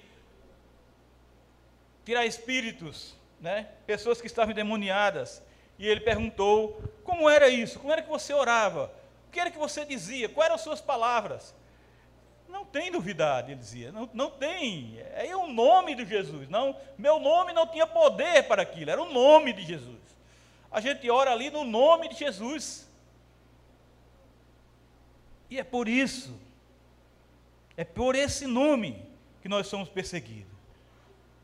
tirar 2.09 2.25
espíritos, 2.25 3.15
né? 3.39 3.67
pessoas 3.85 4.19
que 4.19 4.25
estavam 4.25 4.51
endemoniadas. 4.51 5.43
E 5.77 5.87
ele 5.87 6.01
perguntou: 6.01 6.81
como 7.03 7.29
era 7.29 7.47
isso? 7.47 7.77
Como 7.77 7.93
era 7.93 8.01
que 8.01 8.09
você 8.09 8.33
orava? 8.33 8.91
O 9.27 9.31
que 9.31 9.39
era 9.39 9.51
que 9.51 9.59
você 9.59 9.85
dizia? 9.85 10.27
Quais 10.27 10.47
eram 10.47 10.55
as 10.55 10.61
suas 10.61 10.81
palavras? 10.81 11.53
Não 12.47 12.65
tem 12.65 12.89
novidade, 12.89 13.51
ele 13.51 13.59
dizia, 13.59 13.91
não, 13.91 14.09
não 14.11 14.31
tem, 14.31 14.99
é 15.13 15.35
o 15.35 15.45
nome 15.45 15.93
de 15.93 16.03
Jesus, 16.03 16.49
não, 16.49 16.75
meu 16.97 17.19
nome 17.19 17.53
não 17.53 17.67
tinha 17.67 17.85
poder 17.85 18.47
para 18.47 18.63
aquilo, 18.63 18.89
era 18.89 18.99
o 18.99 19.13
nome 19.13 19.53
de 19.53 19.61
Jesus. 19.61 19.99
A 20.71 20.81
gente 20.81 21.07
ora 21.11 21.31
ali 21.31 21.51
no 21.51 21.63
nome 21.63 22.09
de 22.09 22.15
Jesus. 22.15 22.89
E 25.47 25.59
é 25.59 25.63
por 25.63 25.87
isso, 25.87 26.35
é 27.77 27.83
por 27.83 28.15
esse 28.15 28.47
nome 28.47 29.05
que 29.43 29.47
nós 29.47 29.67
somos 29.67 29.87
perseguidos. 29.87 30.48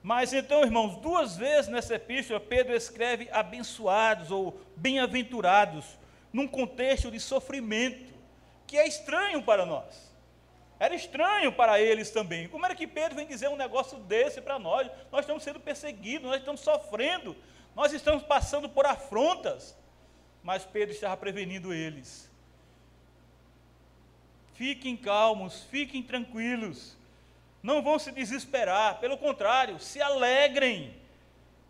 Mas 0.05 0.33
então, 0.33 0.61
irmãos, 0.61 0.97
duas 0.97 1.35
vezes 1.35 1.67
nessa 1.67 1.95
epístola, 1.95 2.39
Pedro 2.39 2.75
escreve 2.75 3.27
abençoados 3.31 4.29
ou 4.29 4.61
bem-aventurados, 4.75 5.97
num 6.31 6.47
contexto 6.47 7.09
de 7.09 7.19
sofrimento, 7.19 8.13
que 8.67 8.77
é 8.77 8.87
estranho 8.87 9.41
para 9.41 9.65
nós. 9.65 10.13
Era 10.77 10.93
estranho 10.93 11.51
para 11.51 11.81
eles 11.81 12.11
também. 12.11 12.47
Como 12.47 12.63
era 12.63 12.75
que 12.75 12.85
Pedro 12.85 13.15
vem 13.15 13.25
dizer 13.25 13.47
um 13.47 13.55
negócio 13.55 13.97
desse 13.97 14.39
para 14.41 14.59
nós? 14.59 14.87
Nós 15.11 15.21
estamos 15.21 15.41
sendo 15.41 15.59
perseguidos, 15.59 16.29
nós 16.29 16.37
estamos 16.37 16.61
sofrendo, 16.61 17.35
nós 17.75 17.91
estamos 17.91 18.21
passando 18.21 18.69
por 18.69 18.85
afrontas. 18.85 19.75
Mas 20.43 20.63
Pedro 20.63 20.93
estava 20.93 21.17
prevenindo 21.17 21.73
eles. 21.73 22.29
Fiquem 24.53 24.95
calmos, 24.95 25.63
fiquem 25.63 26.03
tranquilos 26.03 26.95
não 27.65 27.81
vão 27.81 27.97
se 27.97 28.11
desesperar, 28.11 28.99
pelo 28.99 29.17
contrário, 29.17 29.79
se 29.79 29.99
alegrem, 29.99 30.93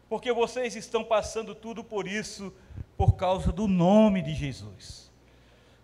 porque 0.09 0.33
vocês 0.33 0.75
estão 0.75 1.05
passando 1.05 1.55
tudo 1.55 1.85
por 1.85 2.05
isso 2.05 2.53
por 2.97 3.15
causa 3.15 3.49
do 3.49 3.65
nome 3.65 4.21
de 4.21 4.35
Jesus. 4.35 5.09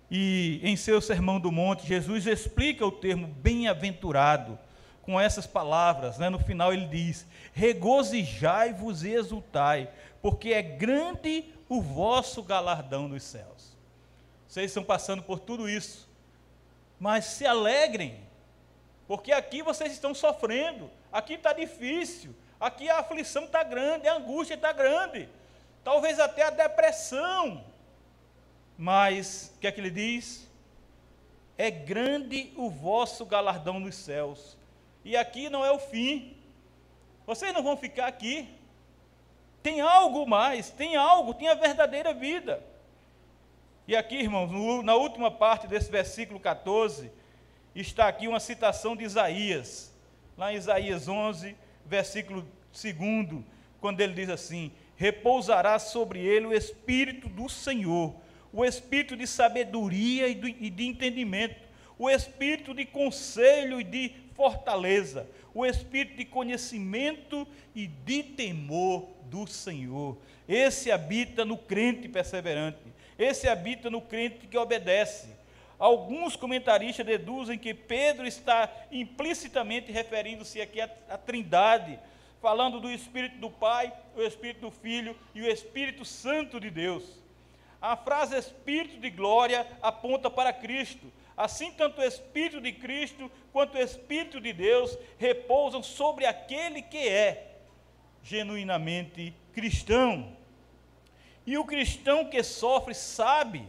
E 0.09 0.59
em 0.63 0.75
seu 0.75 0.99
Sermão 0.99 1.39
do 1.39 1.49
Monte, 1.49 1.87
Jesus 1.87 2.27
explica 2.27 2.85
o 2.85 2.91
termo 2.91 3.25
bem-aventurado 3.25 4.59
com 5.01 5.17
essas 5.17 5.47
palavras, 5.47 6.17
né? 6.17 6.29
no 6.29 6.39
final 6.39 6.73
ele 6.73 6.87
diz: 6.87 7.25
regozijai-vos 7.53 9.05
e 9.05 9.11
exultai, 9.11 9.89
porque 10.21 10.49
é 10.49 10.61
grande 10.61 11.45
o 11.69 11.81
vosso 11.81 12.43
galardão 12.43 13.07
nos 13.07 13.23
céus. 13.23 13.77
Vocês 14.45 14.71
estão 14.71 14.83
passando 14.83 15.23
por 15.23 15.39
tudo 15.39 15.69
isso, 15.69 16.09
mas 16.99 17.23
se 17.23 17.45
alegrem, 17.45 18.29
porque 19.07 19.31
aqui 19.31 19.61
vocês 19.61 19.91
estão 19.91 20.13
sofrendo, 20.13 20.89
aqui 21.11 21.33
está 21.33 21.53
difícil, 21.53 22.35
aqui 22.59 22.89
a 22.89 22.99
aflição 22.99 23.45
está 23.45 23.63
grande, 23.63 24.07
a 24.07 24.15
angústia 24.15 24.53
está 24.55 24.71
grande, 24.71 25.27
talvez 25.83 26.19
até 26.19 26.43
a 26.43 26.49
depressão. 26.49 27.63
Mas, 28.77 29.53
o 29.55 29.59
que 29.59 29.67
é 29.67 29.71
que 29.71 29.79
ele 29.79 29.91
diz? 29.91 30.49
É 31.57 31.69
grande 31.69 32.51
o 32.55 32.69
vosso 32.69 33.25
galardão 33.25 33.79
nos 33.79 33.95
céus. 33.95 34.57
E 35.03 35.15
aqui 35.15 35.49
não 35.49 35.63
é 35.63 35.71
o 35.71 35.79
fim. 35.79 36.35
Vocês 37.25 37.53
não 37.53 37.61
vão 37.61 37.77
ficar 37.77 38.07
aqui. 38.07 38.49
Tem 39.61 39.81
algo 39.81 40.27
mais, 40.27 40.71
tem 40.71 40.95
algo, 40.95 41.33
tem 41.33 41.47
a 41.47 41.53
verdadeira 41.53 42.13
vida. 42.13 42.63
E 43.87 43.95
aqui, 43.95 44.15
irmãos, 44.15 44.49
no, 44.51 44.81
na 44.81 44.95
última 44.95 45.29
parte 45.29 45.67
desse 45.67 45.91
versículo 45.91 46.39
14, 46.39 47.11
está 47.75 48.07
aqui 48.07 48.27
uma 48.27 48.39
citação 48.39 48.95
de 48.95 49.03
Isaías, 49.03 49.93
lá 50.37 50.53
em 50.53 50.57
Isaías 50.57 51.07
11, 51.07 51.55
versículo 51.85 52.45
2, 52.73 53.43
quando 53.79 54.01
ele 54.01 54.13
diz 54.13 54.29
assim: 54.29 54.71
Repousará 54.95 55.79
sobre 55.79 56.19
ele 56.19 56.47
o 56.47 56.53
Espírito 56.53 57.29
do 57.29 57.47
Senhor, 57.47 58.13
o 58.51 58.65
Espírito 58.65 59.15
de 59.15 59.25
sabedoria 59.25 60.27
e 60.27 60.35
de 60.69 60.85
entendimento, 60.85 61.61
o 61.97 62.09
Espírito 62.09 62.73
de 62.73 62.85
conselho 62.85 63.79
e 63.79 63.83
de 63.83 64.11
fortaleza, 64.35 65.27
o 65.53 65.65
Espírito 65.65 66.17
de 66.17 66.25
conhecimento 66.25 67.47
e 67.73 67.87
de 67.87 68.23
temor 68.23 69.07
do 69.25 69.47
Senhor. 69.47 70.17
Esse 70.47 70.91
habita 70.91 71.45
no 71.45 71.57
crente 71.57 72.09
perseverante, 72.09 72.79
esse 73.17 73.47
habita 73.47 73.89
no 73.89 74.01
crente 74.01 74.47
que 74.47 74.57
obedece. 74.57 75.40
Alguns 75.81 76.35
comentaristas 76.35 77.03
deduzem 77.03 77.57
que 77.57 77.73
Pedro 77.73 78.27
está 78.27 78.71
implicitamente 78.91 79.91
referindo-se 79.91 80.61
aqui 80.61 80.79
à, 80.79 80.87
à 81.09 81.17
Trindade, 81.17 81.97
falando 82.39 82.79
do 82.79 82.91
Espírito 82.91 83.39
do 83.39 83.49
Pai, 83.49 83.91
o 84.15 84.21
Espírito 84.21 84.61
do 84.61 84.69
Filho 84.69 85.17
e 85.33 85.41
o 85.41 85.49
Espírito 85.49 86.05
Santo 86.05 86.59
de 86.59 86.69
Deus. 86.69 87.03
A 87.81 87.97
frase 87.97 88.37
Espírito 88.37 88.99
de 88.99 89.09
glória 89.09 89.65
aponta 89.81 90.29
para 90.29 90.53
Cristo. 90.53 91.11
Assim, 91.35 91.71
tanto 91.71 91.99
o 91.99 92.03
Espírito 92.03 92.61
de 92.61 92.73
Cristo 92.73 93.31
quanto 93.51 93.75
o 93.75 93.81
Espírito 93.81 94.39
de 94.39 94.53
Deus 94.53 94.95
repousam 95.17 95.81
sobre 95.81 96.27
aquele 96.27 96.83
que 96.83 97.09
é 97.09 97.55
genuinamente 98.21 99.33
cristão. 99.51 100.31
E 101.43 101.57
o 101.57 101.65
cristão 101.65 102.25
que 102.25 102.43
sofre 102.43 102.93
sabe 102.93 103.67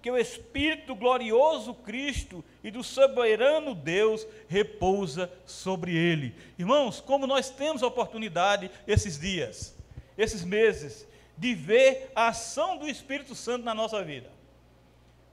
que 0.00 0.10
o 0.10 0.16
Espírito 0.16 0.94
glorioso 0.94 1.74
Cristo 1.74 2.44
e 2.62 2.70
do 2.70 2.84
soberano 2.84 3.74
Deus 3.74 4.26
repousa 4.46 5.30
sobre 5.44 5.96
ele. 5.96 6.34
Irmãos, 6.58 7.00
como 7.00 7.26
nós 7.26 7.50
temos 7.50 7.82
a 7.82 7.86
oportunidade 7.86 8.70
esses 8.86 9.18
dias, 9.18 9.76
esses 10.16 10.44
meses, 10.44 11.06
de 11.36 11.54
ver 11.54 12.10
a 12.14 12.28
ação 12.28 12.76
do 12.76 12.88
Espírito 12.88 13.34
Santo 13.34 13.64
na 13.64 13.74
nossa 13.74 14.02
vida. 14.02 14.30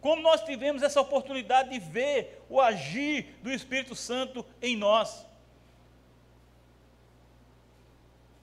Como 0.01 0.21
nós 0.21 0.43
tivemos 0.43 0.84
essa 0.84 1.01
oportunidade 1.01 1.69
de 1.69 1.80
ver 1.80 2.43
o 2.47 2.62
agir 2.62 3.36
do 3.41 3.51
Espírito 3.51 3.95
Santo 3.95 4.45
em 4.62 4.75
nós. 4.75 5.25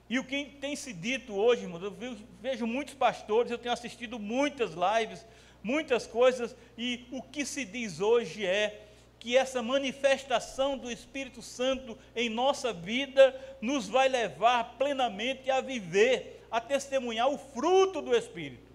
E 0.09 0.19
o 0.19 0.23
que 0.23 0.45
tem 0.45 0.75
se 0.75 0.91
dito 0.93 1.33
hoje, 1.33 1.63
irmãos, 1.63 1.81
eu 1.81 1.95
vejo 2.41 2.67
muitos 2.67 2.93
pastores, 2.93 3.49
eu 3.49 3.57
tenho 3.57 3.73
assistido 3.73 4.19
muitas 4.19 4.71
lives 4.73 5.25
muitas 5.63 6.05
coisas, 6.05 6.55
e 6.77 7.05
o 7.11 7.21
que 7.21 7.45
se 7.45 7.63
diz 7.63 7.99
hoje 8.01 8.45
é 8.45 8.81
que 9.17 9.37
essa 9.37 9.61
manifestação 9.61 10.77
do 10.77 10.91
Espírito 10.91 11.41
Santo 11.41 11.97
em 12.13 12.27
nossa 12.27 12.73
vida 12.73 13.33
nos 13.61 13.87
vai 13.87 14.09
levar 14.09 14.75
plenamente 14.77 15.49
a 15.49 15.61
viver, 15.61 16.45
a 16.51 16.59
testemunhar 16.59 17.29
o 17.29 17.37
fruto 17.37 18.01
do 18.01 18.13
Espírito. 18.13 18.73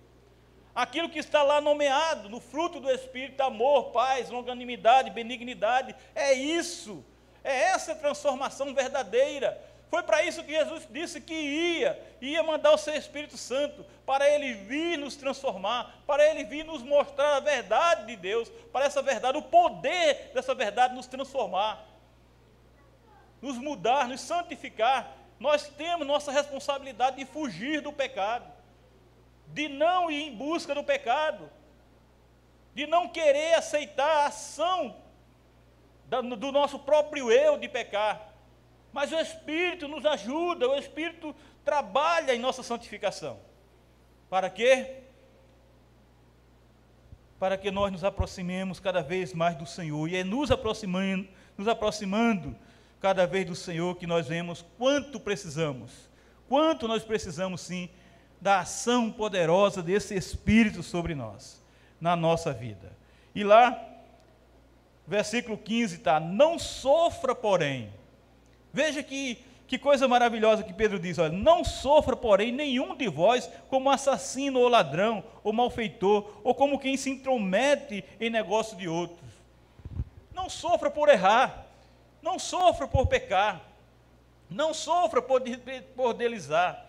Aquilo 0.75 1.11
que 1.11 1.19
está 1.19 1.43
lá 1.43 1.61
nomeado, 1.61 2.31
no 2.31 2.41
fruto 2.41 2.81
do 2.81 2.91
Espírito, 2.91 3.43
amor, 3.43 3.91
paz, 3.91 4.31
longanimidade, 4.31 5.11
benignidade, 5.11 5.95
é 6.15 6.33
isso, 6.33 7.05
é 7.45 7.65
essa 7.65 7.95
transformação 7.95 8.73
verdadeira 8.75 9.61
foi 9.91 10.03
para 10.03 10.23
isso 10.23 10.45
que 10.45 10.53
Jesus 10.53 10.87
disse 10.91 11.21
que 11.21 11.35
ia, 11.35 11.99
ia 12.21 12.43
mandar 12.43 12.73
o 12.73 12.79
seu 12.79 12.95
Espírito 12.95 13.39
Santo, 13.39 13.85
para 14.05 14.29
ele 14.29 14.53
vir 14.53 14.99
nos 14.99 15.17
transformar, 15.17 16.03
para 16.07 16.29
ele 16.29 16.45
vir 16.45 16.65
nos 16.65 16.83
mostrar 16.83 17.37
a 17.37 17.41
verdade 17.41 18.07
de 18.07 18.17
Deus, 18.17 18.51
para 18.71 18.85
essa 18.85 19.01
verdade, 19.01 19.39
o 19.39 19.43
poder 19.43 20.31
dessa 20.35 20.55
verdade 20.55 20.95
nos 20.95 21.07
transformar, 21.07 21.87
nos 23.41 23.57
mudar, 23.57 24.09
nos 24.09 24.21
santificar. 24.21 25.17
Nós 25.41 25.69
temos 25.69 26.07
nossa 26.07 26.31
responsabilidade 26.31 27.17
de 27.17 27.25
fugir 27.25 27.81
do 27.81 27.93
pecado, 27.93 28.45
de 29.47 29.69
não 29.69 30.11
ir 30.11 30.25
em 30.25 30.37
busca 30.37 30.75
do 30.75 30.85
pecado, 30.85 31.51
de 32.75 32.87
não 32.87 33.09
querer 33.09 33.55
aceitar 33.55 34.25
a 34.25 34.27
ação 34.27 34.95
do 36.39 36.53
nosso 36.53 36.79
próprio 36.79 37.33
eu 37.33 37.57
de 37.57 37.69
pecar 37.69 38.28
mas 38.93 39.13
o 39.13 39.19
Espírito 39.19 39.87
nos 39.87 40.05
ajuda, 40.07 40.69
o 40.69 40.77
Espírito 40.77 41.35
trabalha 41.65 42.35
em 42.35 42.39
nossa 42.39 42.63
santificação. 42.63 43.39
Para 44.31 44.51
quê? 44.51 45.03
Para 47.39 47.57
que 47.57 47.71
nós 47.71 47.93
nos 47.93 48.05
aproximemos 48.05 48.81
cada 48.81 49.03
vez 49.03 49.33
mais 49.33 49.57
do 49.57 49.67
Senhor. 49.67 50.09
E 50.09 50.17
é 50.17 50.25
nos 50.25 50.51
aproximando, 50.51 51.29
nos 51.57 51.69
aproximando 51.69 52.57
cada 53.01 53.27
vez 53.27 53.47
do 53.47 53.55
Senhor 53.55 53.97
que 53.97 54.07
nós 54.07 54.27
vemos 54.27 54.65
quanto 54.77 55.21
precisamos, 55.21 56.09
quanto 56.49 56.89
nós 56.89 57.05
precisamos 57.05 57.61
sim 57.61 57.89
da 58.41 58.61
ação 58.61 59.11
poderosa 59.11 59.83
desse 59.83 60.15
Espírito 60.15 60.83
sobre 60.83 61.15
nós, 61.15 61.63
na 62.01 62.17
nossa 62.17 62.53
vida. 62.53 62.97
E 63.35 63.45
lá, 63.45 63.81
versículo 65.07 65.57
15 65.57 65.97
está: 65.97 66.19
Não 66.19 66.59
sofra, 66.59 67.35
porém, 67.35 67.93
Veja 68.73 69.03
que, 69.03 69.39
que 69.67 69.79
coisa 69.79 70.07
maravilhosa 70.07 70.63
que 70.63 70.73
Pedro 70.73 70.99
diz: 70.99 71.19
olha, 71.19 71.33
não 71.33 71.65
sofra, 71.65 72.17
porém, 72.17 72.53
nenhum 72.53 72.97
de 72.97 73.09
vós 73.09 73.49
como 73.69 73.91
assassino 73.91 74.61
ou 74.61 74.69
ladrão 74.69 75.25
ou 75.43 75.53
malfeitor, 75.53 76.41
ou 76.43 76.55
como 76.55 76.79
quem 76.79 76.97
se 76.97 77.11
intromete 77.11 78.05
em 78.21 78.31
negócio 78.31 78.77
de 78.77 78.89
outros. 78.89 79.29
Não 80.33 80.49
sofra 80.49 80.91
por 80.91 81.09
errar, 81.09 81.67
não 82.23 82.39
sofra 82.39 82.87
por 82.87 83.07
pecar, 83.07 83.61
não 84.49 84.73
sofra 84.73 85.21
por, 85.21 85.43
por 85.97 86.15
delizar. 86.15 86.87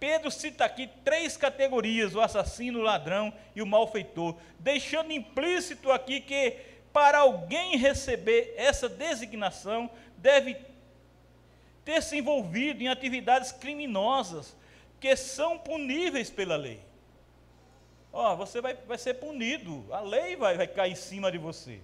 Pedro 0.00 0.30
cita 0.30 0.64
aqui 0.64 0.88
três 1.04 1.36
categorias: 1.36 2.14
o 2.14 2.20
assassino, 2.20 2.80
o 2.80 2.82
ladrão 2.82 3.32
e 3.54 3.62
o 3.62 3.66
malfeitor, 3.66 4.36
deixando 4.58 5.12
implícito 5.12 5.90
aqui 5.90 6.20
que 6.20 6.56
para 6.92 7.18
alguém 7.18 7.76
receber 7.76 8.54
essa 8.56 8.88
designação, 8.88 9.90
deve 10.16 10.54
ter 11.88 12.02
se 12.02 12.18
envolvido 12.18 12.82
em 12.82 12.88
atividades 12.88 13.50
criminosas 13.50 14.54
que 15.00 15.16
são 15.16 15.56
puníveis 15.56 16.28
pela 16.28 16.54
lei. 16.54 16.82
Ó, 18.12 18.34
oh, 18.34 18.36
você 18.36 18.60
vai, 18.60 18.74
vai 18.74 18.98
ser 18.98 19.14
punido, 19.14 19.86
a 19.90 20.00
lei 20.00 20.36
vai, 20.36 20.58
vai 20.58 20.68
cair 20.68 20.92
em 20.92 20.94
cima 20.94 21.32
de 21.32 21.38
você. 21.38 21.80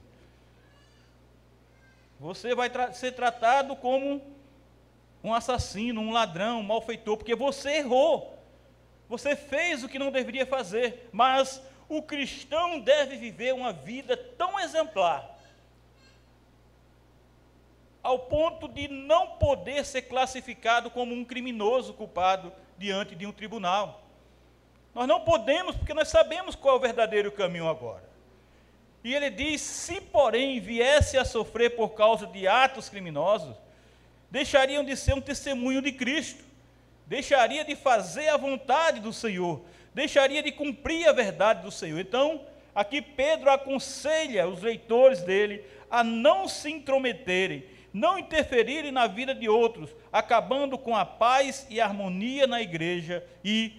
Você 2.21 2.55
vai 2.55 2.69
tra 2.69 2.93
ser 2.93 3.12
tratado 3.12 3.75
como 3.77 4.21
um 5.23 5.33
assassino, 5.33 6.03
um 6.03 6.12
ladrão, 6.12 6.61
um 6.61 6.64
malfeitor, 6.64 7.17
porque 7.17 7.35
você 7.35 7.77
errou. 7.77 8.38
Você 9.09 9.35
fez 9.35 9.83
o 9.83 9.88
que 9.88 9.99
não 9.99 10.12
deveria 10.12 10.45
fazer, 10.45 11.09
mas 11.12 11.62
o 11.88 12.03
cristão 12.03 12.79
deve 12.79 13.17
viver 13.17 13.55
uma 13.55 13.73
vida 13.73 14.19
tão 14.19 14.61
exemplar, 14.61 15.34
ao 18.05 18.19
ponto 18.19 18.69
de 18.69 18.87
não 18.87 19.27
poder 19.27 19.85
ser 19.85 20.03
classificado 20.03 20.90
como 20.90 21.14
um 21.14 21.25
criminoso 21.25 21.95
culpado 21.95 22.53
diante 22.77 23.14
de 23.14 23.27
um 23.27 23.33
tribunal. 23.33 24.03
Nós 24.95 25.09
não 25.09 25.23
podemos, 25.23 25.75
porque 25.75 25.95
nós 25.95 26.09
sabemos 26.09 26.55
qual 26.55 26.77
é 26.77 26.79
o 26.79 26.81
verdadeiro 26.81 27.33
caminho 27.33 27.67
agora. 27.67 28.05
E 29.03 29.14
ele 29.14 29.31
diz: 29.31 29.62
se 29.62 30.01
porém 30.01 30.61
viesse 30.61 31.17
a 31.17 31.25
sofrer 31.25 31.75
por 31.75 31.90
causa 31.90 32.27
de 32.27 32.47
atos 32.47 32.90
criminosos, 32.90 33.57
deixariam 34.31 34.85
de 34.85 34.97
ser 34.97 35.14
um 35.14 35.21
testemunho 35.21 35.81
de 35.81 35.90
Cristo, 35.90 36.45
deixaria 37.07 37.64
de 37.64 37.75
fazer 37.75 38.29
a 38.29 38.37
vontade 38.37 39.01
do 39.01 39.12
Senhor, 39.12 39.62
deixaria 39.95 40.43
de 40.43 40.53
cumprir 40.53 41.09
a 41.09 41.12
verdade 41.12 41.62
do 41.62 41.71
Senhor. 41.71 41.99
Então, 41.99 42.43
aqui 42.75 43.01
Pedro 43.01 43.51
aconselha 43.51 44.47
os 44.47 44.61
leitores 44.61 45.23
dele 45.23 45.64
a 45.90 46.05
não 46.05 46.47
se 46.49 46.71
intrometerem, 46.71 47.64
não 47.95 48.19
interferirem 48.19 48.91
na 48.91 49.07
vida 49.07 49.33
de 49.33 49.49
outros, 49.49 49.89
acabando 50.13 50.77
com 50.77 50.97
a 50.97 51.07
paz 51.07 51.65
e 51.71 51.81
harmonia 51.81 52.45
na 52.45 52.61
igreja 52.61 53.25
e 53.45 53.73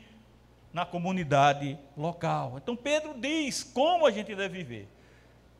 na 0.72 0.86
comunidade 0.86 1.78
local. 1.98 2.54
Então 2.56 2.78
Pedro 2.78 3.14
diz 3.20 3.62
como 3.62 4.06
a 4.06 4.12
gente 4.12 4.34
deve 4.34 4.64
viver, 4.64 4.88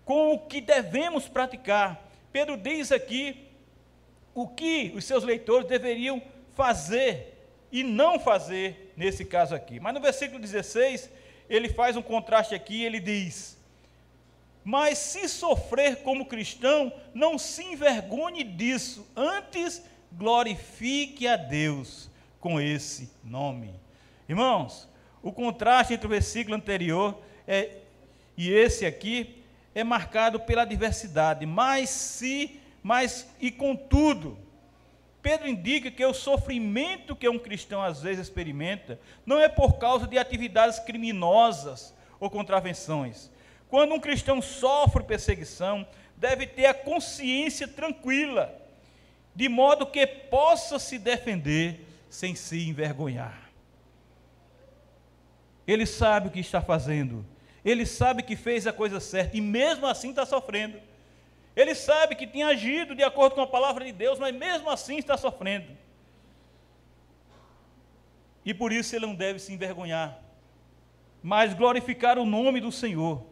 com 0.06 0.34
o 0.34 0.40
que 0.40 0.62
devemos 0.62 1.28
praticar. 1.28 2.10
Pedro 2.32 2.56
diz 2.56 2.94
aqui 2.94 3.46
o 4.34 4.48
que 4.48 4.94
os 4.96 5.04
seus 5.04 5.26
leitores 5.26 5.68
deveriam 5.68 6.22
fazer 6.54 7.50
e 7.70 7.84
não 7.84 8.18
fazer 8.18 8.94
nesse 8.96 9.26
caso 9.26 9.54
aqui. 9.54 9.82
Mas 9.82 9.94
no 9.94 10.00
versículo 10.00 10.40
16, 10.40 11.10
ele 11.50 11.68
faz 11.68 11.98
um 11.98 12.02
contraste 12.02 12.56
aqui, 12.56 12.86
ele 12.86 13.02
diz: 13.02 13.55
Mas 14.66 14.98
se 14.98 15.30
sofrer 15.30 15.98
como 15.98 16.26
cristão, 16.26 16.92
não 17.14 17.38
se 17.38 17.64
envergonhe 17.64 18.44
disso, 18.44 19.08
antes 19.16 19.84
glorifique 20.12 21.28
a 21.28 21.36
Deus 21.38 22.10
com 22.40 22.60
esse 22.60 23.12
nome. 23.24 23.70
Irmãos, 24.28 24.90
o 25.22 25.32
contraste 25.32 25.94
entre 25.94 26.08
o 26.08 26.10
versículo 26.10 26.56
anterior 26.56 27.22
é, 27.48 27.78
e 28.36 28.52
esse 28.52 28.88
aqui 28.88 29.44
é 29.76 29.84
marcado 29.84 30.40
pela 30.40 30.66
diversidade, 30.66 31.46
mas 31.46 31.92
se, 31.92 32.60
mas 32.82 33.30
e 33.40 33.52
contudo, 33.52 34.36
Pedro 35.22 35.48
indica 35.48 35.92
que 35.92 36.04
o 36.04 36.14
sofrimento 36.14 37.16
que 37.16 37.30
um 37.30 37.38
cristão 37.38 37.84
às 37.84 38.02
vezes 38.02 38.28
experimenta 38.28 39.00
não 39.26 39.40
é 39.40 39.48
por 39.48 39.78
causa 39.78 40.08
de 40.08 40.18
atividades 40.18 40.80
criminosas 40.80 41.94
ou 42.20 42.30
contravenções. 42.32 43.30
Quando 43.70 43.94
um 43.94 44.00
cristão 44.00 44.42
sofre 44.42 45.04
perseguição, 45.04 45.88
deve 46.16 46.48
ter 46.48 46.66
a 46.66 46.74
consciência 46.74 47.68
tranquila, 47.68 48.54
de 49.36 49.50
modo 49.50 49.86
que 49.86 50.06
possa 50.06 50.80
se 50.80 50.98
defender 50.98 51.86
sem 52.10 52.36
se 52.36 52.68
envergonhar. 52.68 53.50
Ele 55.68 55.86
sabe 55.86 56.28
o 56.28 56.32
que 56.32 56.40
está 56.40 56.62
fazendo, 56.62 57.26
ele 57.64 57.86
sabe 57.86 58.22
que 58.22 58.36
fez 58.36 58.68
a 58.68 58.74
coisa 58.74 59.00
certa 59.00 59.36
e 59.36 59.42
mesmo 59.42 59.88
assim 59.88 60.12
está 60.12 60.26
sofrendo. 60.26 60.80
Ele 61.56 61.74
sabe 61.74 62.16
que 62.16 62.28
tinha 62.28 62.48
agido 62.48 62.94
de 62.94 63.02
acordo 63.02 63.36
com 63.36 63.42
a 63.42 63.48
palavra 63.48 63.86
de 63.86 63.92
Deus, 63.92 64.20
mas 64.20 64.36
mesmo 64.36 64.70
assim 64.70 64.98
está 64.98 65.18
sofrendo. 65.18 65.68
E 68.46 68.54
por 68.54 68.72
isso 68.72 68.96
ele 68.96 69.08
não 69.08 69.16
deve 69.16 69.40
se 69.40 69.52
envergonhar, 69.52 70.20
mas 71.24 71.54
glorificar 71.54 72.20
o 72.20 72.26
nome 72.26 72.62
do 72.62 72.72
Senhor. 72.72 73.26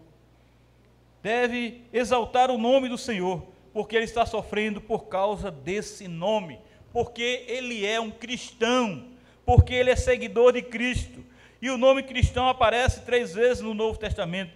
Deve 1.24 1.86
exaltar 1.94 2.52
o 2.52 2.58
nome 2.58 2.90
do 2.90 2.98
Senhor, 2.98 3.42
porque 3.72 3.96
ele 3.96 4.04
está 4.04 4.26
sofrendo 4.26 4.82
por 4.82 5.06
causa 5.06 5.50
desse 5.50 6.06
nome, 6.06 6.60
porque 6.92 7.46
ele 7.48 7.86
é 7.86 7.98
um 7.98 8.12
cristão, 8.12 9.08
porque 9.46 9.74
ele 9.74 9.90
é 9.90 9.96
seguidor 9.96 10.52
de 10.52 10.62
Cristo. 10.62 11.24
E 11.62 11.70
o 11.70 11.78
nome 11.78 12.04
cristão 12.04 12.50
aparece 12.50 13.06
três 13.06 13.34
vezes 13.34 13.64
no 13.64 13.74
Novo 13.74 13.98
Testamento. 13.98 14.52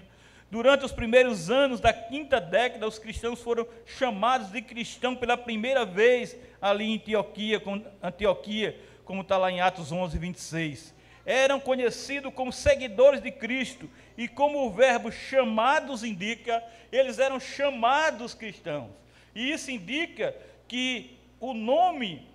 Durante 0.51 0.83
os 0.83 0.91
primeiros 0.91 1.49
anos 1.49 1.79
da 1.79 1.93
quinta 1.93 2.39
década, 2.39 2.85
os 2.85 2.99
cristãos 2.99 3.41
foram 3.41 3.65
chamados 3.85 4.51
de 4.51 4.61
cristão 4.61 5.15
pela 5.15 5.37
primeira 5.37 5.85
vez 5.85 6.35
ali 6.61 6.85
em 6.85 6.95
Antioquia, 6.95 7.61
Antioquia 8.03 8.77
como 9.05 9.21
está 9.21 9.37
lá 9.37 9.49
em 9.49 9.61
Atos 9.61 9.93
11, 9.93 10.17
26. 10.17 10.93
Eram 11.25 11.61
conhecidos 11.61 12.33
como 12.33 12.51
seguidores 12.51 13.21
de 13.21 13.31
Cristo, 13.31 13.89
e 14.17 14.27
como 14.27 14.65
o 14.65 14.71
verbo 14.71 15.11
chamados 15.11 16.03
indica, 16.03 16.63
eles 16.91 17.19
eram 17.19 17.39
chamados 17.39 18.33
cristãos. 18.33 18.89
E 19.35 19.51
isso 19.51 19.69
indica 19.69 20.35
que 20.67 21.17
o 21.39 21.53
nome 21.53 22.27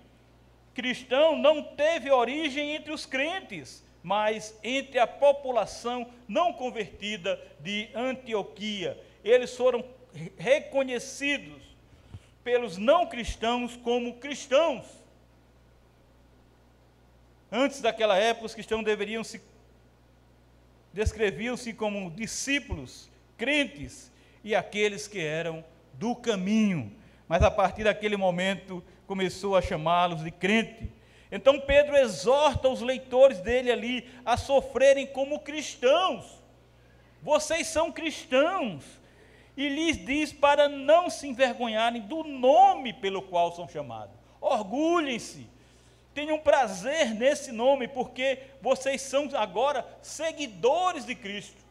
cristão 0.73 1.37
não 1.37 1.61
teve 1.61 2.09
origem 2.09 2.73
entre 2.73 2.93
os 2.93 3.05
crentes, 3.05 3.83
mas 4.01 4.57
entre 4.63 4.97
a 4.97 5.05
população 5.05 6.09
não 6.27 6.53
convertida 6.53 7.39
de 7.59 7.89
Antioquia. 7.93 8.97
Eles 9.23 9.55
foram 9.55 9.83
reconhecidos 10.37 11.61
pelos 12.43 12.77
não 12.77 13.05
cristãos 13.05 13.75
como 13.77 14.15
cristãos. 14.15 14.85
Antes 17.51 17.81
daquela 17.81 18.17
época, 18.17 18.47
os 18.47 18.53
cristãos 18.55 18.83
deveriam 18.83 19.23
se 19.23 19.39
descreviam-se 20.93 21.73
como 21.73 22.11
discípulos, 22.11 23.09
crentes 23.37 24.11
e 24.43 24.55
aqueles 24.55 25.07
que 25.07 25.19
eram 25.19 25.65
do 25.93 26.15
caminho. 26.15 26.91
Mas 27.27 27.41
a 27.41 27.51
partir 27.51 27.83
daquele 27.83 28.15
momento 28.15 28.83
começou 29.07 29.57
a 29.57 29.61
chamá-los 29.61 30.23
de 30.23 30.31
crente 30.31 30.91
então 31.35 31.59
Pedro 31.59 31.97
exorta 31.97 32.69
os 32.69 32.79
leitores 32.79 33.39
dele 33.39 33.71
ali 33.71 34.07
a 34.23 34.37
sofrerem 34.37 35.07
como 35.07 35.39
cristãos. 35.39 36.43
Vocês 37.23 37.65
são 37.65 37.91
cristãos. 37.91 38.85
E 39.57 39.67
lhes 39.67 39.97
diz 39.97 40.31
para 40.31 40.69
não 40.69 41.09
se 41.09 41.27
envergonharem 41.27 42.03
do 42.03 42.23
nome 42.23 42.93
pelo 42.93 43.19
qual 43.19 43.51
são 43.51 43.67
chamados. 43.67 44.15
Orgulhem-se. 44.39 45.49
Tenham 46.13 46.37
prazer 46.39 47.13
nesse 47.15 47.51
nome, 47.51 47.87
porque 47.87 48.39
vocês 48.61 49.01
são 49.01 49.29
agora 49.33 49.85
seguidores 50.01 51.05
de 51.05 51.15
Cristo. 51.15 51.63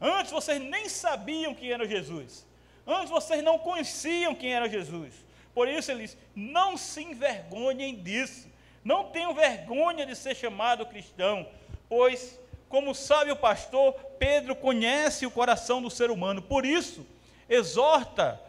Antes 0.00 0.30
vocês 0.30 0.60
nem 0.60 0.88
sabiam 0.88 1.54
quem 1.54 1.72
era 1.72 1.86
Jesus. 1.86 2.46
Antes 2.86 3.10
vocês 3.10 3.42
não 3.42 3.58
conheciam 3.58 4.34
quem 4.34 4.54
era 4.54 4.68
Jesus. 4.68 5.12
Por 5.54 5.68
isso 5.68 5.90
ele 5.90 6.02
diz: 6.02 6.16
não 6.34 6.76
se 6.76 7.02
envergonhem 7.02 7.96
disso. 7.96 8.48
Não 8.84 9.10
tenham 9.10 9.34
vergonha 9.34 10.06
de 10.06 10.14
ser 10.14 10.36
chamado 10.36 10.86
cristão, 10.86 11.48
pois, 11.88 12.38
como 12.68 12.94
sabe 12.94 13.32
o 13.32 13.36
pastor, 13.36 13.92
Pedro 14.16 14.54
conhece 14.54 15.26
o 15.26 15.30
coração 15.30 15.82
do 15.82 15.90
ser 15.90 16.08
humano. 16.08 16.40
Por 16.40 16.64
isso, 16.64 17.04
exorta 17.48 18.40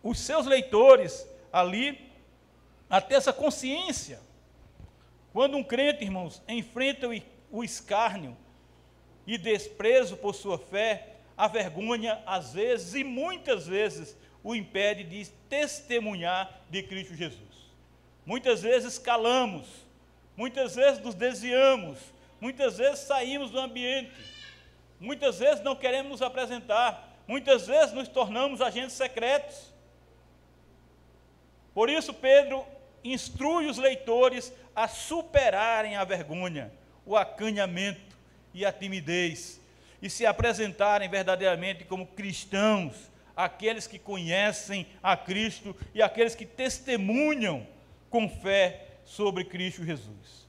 os 0.00 0.20
seus 0.20 0.46
leitores 0.46 1.26
ali 1.52 2.08
a 2.88 3.00
ter 3.00 3.16
essa 3.16 3.32
consciência. 3.32 4.20
Quando 5.34 5.56
um 5.56 5.64
crente, 5.64 6.04
irmãos, 6.04 6.40
enfrenta 6.46 7.08
o 7.50 7.64
escárnio 7.64 8.36
e 9.26 9.36
desprezo 9.36 10.16
por 10.16 10.32
sua 10.32 10.56
fé, 10.56 11.16
a 11.36 11.48
vergonha, 11.48 12.22
às 12.24 12.52
vezes 12.52 12.94
e 12.94 13.02
muitas 13.02 13.66
vezes, 13.66 14.16
o 14.44 14.54
impede 14.54 15.02
de 15.02 15.28
testemunhar 15.48 16.60
de 16.70 16.84
Cristo 16.84 17.16
Jesus. 17.16 17.40
Muitas 18.24 18.62
vezes 18.62 18.96
calamos, 18.96 19.66
muitas 20.36 20.76
vezes 20.76 21.02
nos 21.02 21.16
desviamos, 21.16 21.98
muitas 22.40 22.78
vezes 22.78 23.00
saímos 23.00 23.50
do 23.50 23.58
ambiente, 23.58 24.12
muitas 25.00 25.40
vezes 25.40 25.64
não 25.64 25.74
queremos 25.74 26.12
nos 26.12 26.22
apresentar, 26.22 27.12
muitas 27.26 27.66
vezes 27.66 27.92
nos 27.92 28.06
tornamos 28.06 28.60
agentes 28.60 28.94
secretos. 28.94 29.74
Por 31.74 31.90
isso, 31.90 32.14
Pedro 32.14 32.64
instrui 33.02 33.66
os 33.66 33.78
leitores 33.78 34.52
a 34.74 34.88
superarem 34.88 35.96
a 35.96 36.04
vergonha, 36.04 36.72
o 37.06 37.16
acanhamento 37.16 38.16
e 38.52 38.64
a 38.64 38.72
timidez 38.72 39.60
e 40.04 40.10
se 40.10 40.26
apresentarem 40.26 41.08
verdadeiramente 41.08 41.84
como 41.84 42.06
cristãos, 42.06 43.10
aqueles 43.34 43.86
que 43.86 43.98
conhecem 43.98 44.86
a 45.02 45.16
Cristo 45.16 45.74
e 45.94 46.02
aqueles 46.02 46.34
que 46.34 46.44
testemunham 46.44 47.66
com 48.10 48.28
fé 48.28 48.86
sobre 49.06 49.44
Cristo 49.44 49.82
Jesus. 49.82 50.46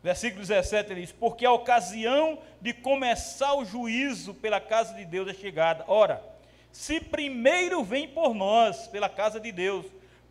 Versículo 0.00 0.42
17 0.42 0.92
ele 0.92 1.00
diz: 1.00 1.12
Porque 1.12 1.44
a 1.44 1.50
ocasião 1.50 2.38
de 2.60 2.72
começar 2.72 3.54
o 3.54 3.64
juízo 3.64 4.32
pela 4.32 4.60
casa 4.60 4.94
de 4.94 5.04
Deus 5.04 5.28
é 5.28 5.34
chegada. 5.34 5.84
Ora, 5.88 6.22
se 6.70 7.00
primeiro 7.00 7.82
vem 7.82 8.06
por 8.06 8.32
nós, 8.32 8.86
pela 8.86 9.08
casa 9.08 9.40
de 9.40 9.50
Deus, 9.50 9.86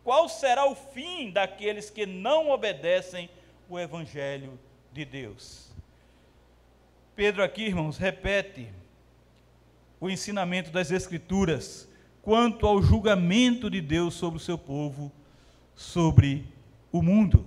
qual 0.08 0.26
será 0.26 0.64
o 0.64 0.74
fim 0.74 1.30
daqueles 1.30 1.90
que 1.90 2.06
não 2.06 2.48
obedecem 2.48 3.28
o 3.68 3.78
Evangelho 3.78 4.58
de 4.90 5.04
Deus? 5.04 5.70
Pedro, 7.14 7.42
aqui, 7.42 7.64
irmãos, 7.64 7.98
repete 7.98 8.70
o 10.00 10.08
ensinamento 10.08 10.70
das 10.70 10.90
Escrituras 10.90 11.86
quanto 12.22 12.66
ao 12.66 12.80
julgamento 12.80 13.68
de 13.68 13.82
Deus 13.82 14.14
sobre 14.14 14.38
o 14.38 14.42
seu 14.42 14.56
povo, 14.56 15.12
sobre 15.76 16.46
o 16.90 17.02
mundo. 17.02 17.44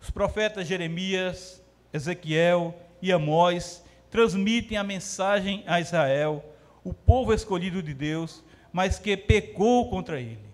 Os 0.00 0.08
profetas 0.08 0.66
Jeremias, 0.66 1.62
Ezequiel 1.92 2.74
e 3.02 3.12
Amós 3.12 3.84
transmitem 4.10 4.78
a 4.78 4.82
mensagem 4.82 5.64
a 5.66 5.78
Israel, 5.78 6.42
o 6.82 6.94
povo 6.94 7.34
escolhido 7.34 7.82
de 7.82 7.92
Deus, 7.92 8.42
mas 8.72 8.98
que 8.98 9.14
pecou 9.18 9.90
contra 9.90 10.18
ele, 10.18 10.47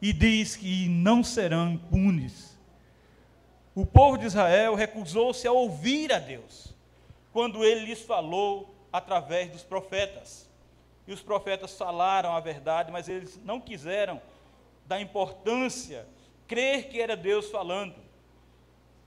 e 0.00 0.12
diz 0.12 0.56
que 0.56 0.88
não 0.88 1.24
serão 1.24 1.72
impunes. 1.72 2.58
O 3.74 3.86
povo 3.86 4.18
de 4.18 4.26
Israel 4.26 4.74
recusou-se 4.74 5.46
a 5.46 5.52
ouvir 5.52 6.12
a 6.12 6.18
Deus, 6.18 6.74
quando 7.32 7.64
ele 7.64 7.86
lhes 7.86 8.02
falou 8.02 8.74
através 8.92 9.50
dos 9.50 9.62
profetas. 9.62 10.48
E 11.06 11.12
os 11.12 11.22
profetas 11.22 11.76
falaram 11.76 12.32
a 12.32 12.40
verdade, 12.40 12.92
mas 12.92 13.08
eles 13.08 13.40
não 13.44 13.60
quiseram 13.60 14.20
dar 14.86 15.00
importância, 15.00 16.06
crer 16.46 16.88
que 16.88 17.00
era 17.00 17.16
Deus 17.16 17.50
falando. 17.50 17.94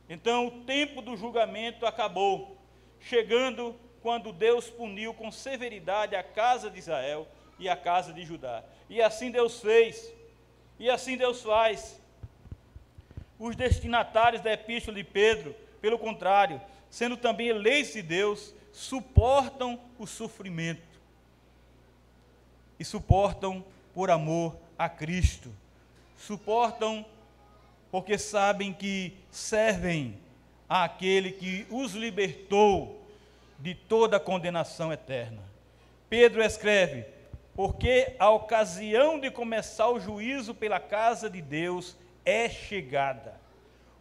Então 0.09 0.47
o 0.47 0.51
tempo 0.63 1.01
do 1.01 1.15
julgamento 1.15 1.85
acabou, 1.85 2.57
chegando 2.99 3.75
quando 4.01 4.31
Deus 4.31 4.69
puniu 4.69 5.13
com 5.13 5.31
severidade 5.31 6.15
a 6.15 6.23
casa 6.23 6.69
de 6.69 6.79
Israel 6.79 7.27
e 7.59 7.69
a 7.69 7.75
casa 7.75 8.11
de 8.11 8.23
Judá. 8.23 8.63
E 8.89 9.01
assim 9.01 9.31
Deus 9.31 9.59
fez, 9.59 10.13
e 10.81 10.89
assim 10.89 11.15
Deus 11.15 11.43
faz. 11.43 12.01
Os 13.37 13.55
destinatários 13.55 14.41
da 14.41 14.51
epístola 14.51 14.97
de 14.97 15.03
Pedro, 15.03 15.55
pelo 15.79 15.99
contrário, 15.99 16.59
sendo 16.89 17.15
também 17.15 17.49
eleitos 17.49 17.93
de 17.93 18.01
Deus, 18.01 18.51
suportam 18.73 19.79
o 19.99 20.07
sofrimento 20.07 20.99
e 22.79 22.83
suportam 22.83 23.63
por 23.93 24.09
amor 24.09 24.57
a 24.75 24.89
Cristo. 24.89 25.53
Suportam 26.17 27.05
porque 27.91 28.17
sabem 28.17 28.73
que 28.73 29.15
servem 29.29 30.17
àquele 30.67 31.31
que 31.31 31.67
os 31.69 31.93
libertou 31.93 33.05
de 33.59 33.75
toda 33.75 34.19
condenação 34.19 34.91
eterna. 34.91 35.43
Pedro 36.09 36.41
escreve: 36.41 37.05
Porque 37.55 38.15
a 38.17 38.29
ocasião 38.29 39.19
de 39.19 39.29
começar 39.29 39.89
o 39.89 39.99
juízo 39.99 40.53
pela 40.53 40.79
casa 40.79 41.29
de 41.29 41.41
Deus 41.41 41.97
é 42.25 42.49
chegada. 42.49 43.39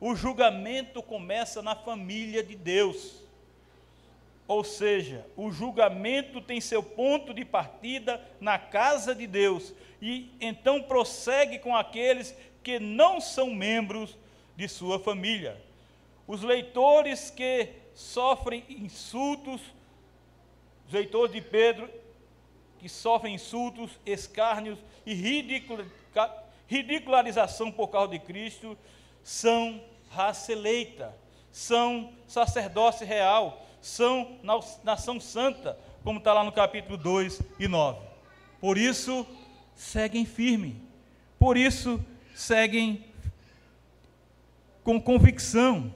O 0.00 0.14
julgamento 0.14 1.02
começa 1.02 1.60
na 1.60 1.74
família 1.74 2.42
de 2.42 2.54
Deus. 2.54 3.22
Ou 4.46 4.64
seja, 4.64 5.26
o 5.36 5.50
julgamento 5.50 6.40
tem 6.40 6.60
seu 6.60 6.82
ponto 6.82 7.32
de 7.34 7.44
partida 7.44 8.20
na 8.40 8.58
casa 8.58 9.14
de 9.14 9.26
Deus 9.26 9.72
e 10.02 10.34
então 10.40 10.82
prossegue 10.82 11.58
com 11.58 11.76
aqueles 11.76 12.34
que 12.62 12.80
não 12.80 13.20
são 13.20 13.54
membros 13.54 14.16
de 14.56 14.66
sua 14.68 14.98
família. 14.98 15.60
Os 16.26 16.42
leitores 16.42 17.30
que 17.30 17.68
sofrem 17.94 18.64
insultos, 18.68 19.60
os 20.86 20.92
leitores 20.92 21.32
de 21.32 21.40
Pedro 21.40 21.88
que 22.80 22.88
sofrem 22.88 23.34
insultos, 23.34 23.90
escárnios 24.06 24.78
e 25.04 25.12
ridicularização 26.66 27.70
por 27.70 27.88
causa 27.88 28.12
de 28.12 28.18
Cristo, 28.18 28.76
são 29.22 29.82
raça 30.08 30.52
eleita, 30.52 31.14
são 31.52 32.10
sacerdócio 32.26 33.06
real, 33.06 33.62
são 33.82 34.38
nação 34.82 35.20
santa, 35.20 35.78
como 36.02 36.18
está 36.18 36.32
lá 36.32 36.42
no 36.42 36.52
capítulo 36.52 36.96
2 36.96 37.42
e 37.58 37.68
9. 37.68 38.00
Por 38.58 38.78
isso, 38.78 39.26
seguem 39.74 40.24
firme. 40.24 40.82
Por 41.38 41.58
isso, 41.58 42.02
seguem 42.34 43.04
com 44.82 44.98
convicção. 44.98 45.94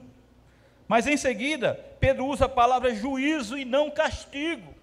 Mas 0.87 1.07
em 1.07 1.17
seguida, 1.17 1.75
Pedro 1.99 2.27
usa 2.27 2.45
a 2.45 2.49
palavra 2.49 2.95
juízo 2.95 3.57
e 3.57 3.65
não 3.65 3.91
castigo 3.91 4.74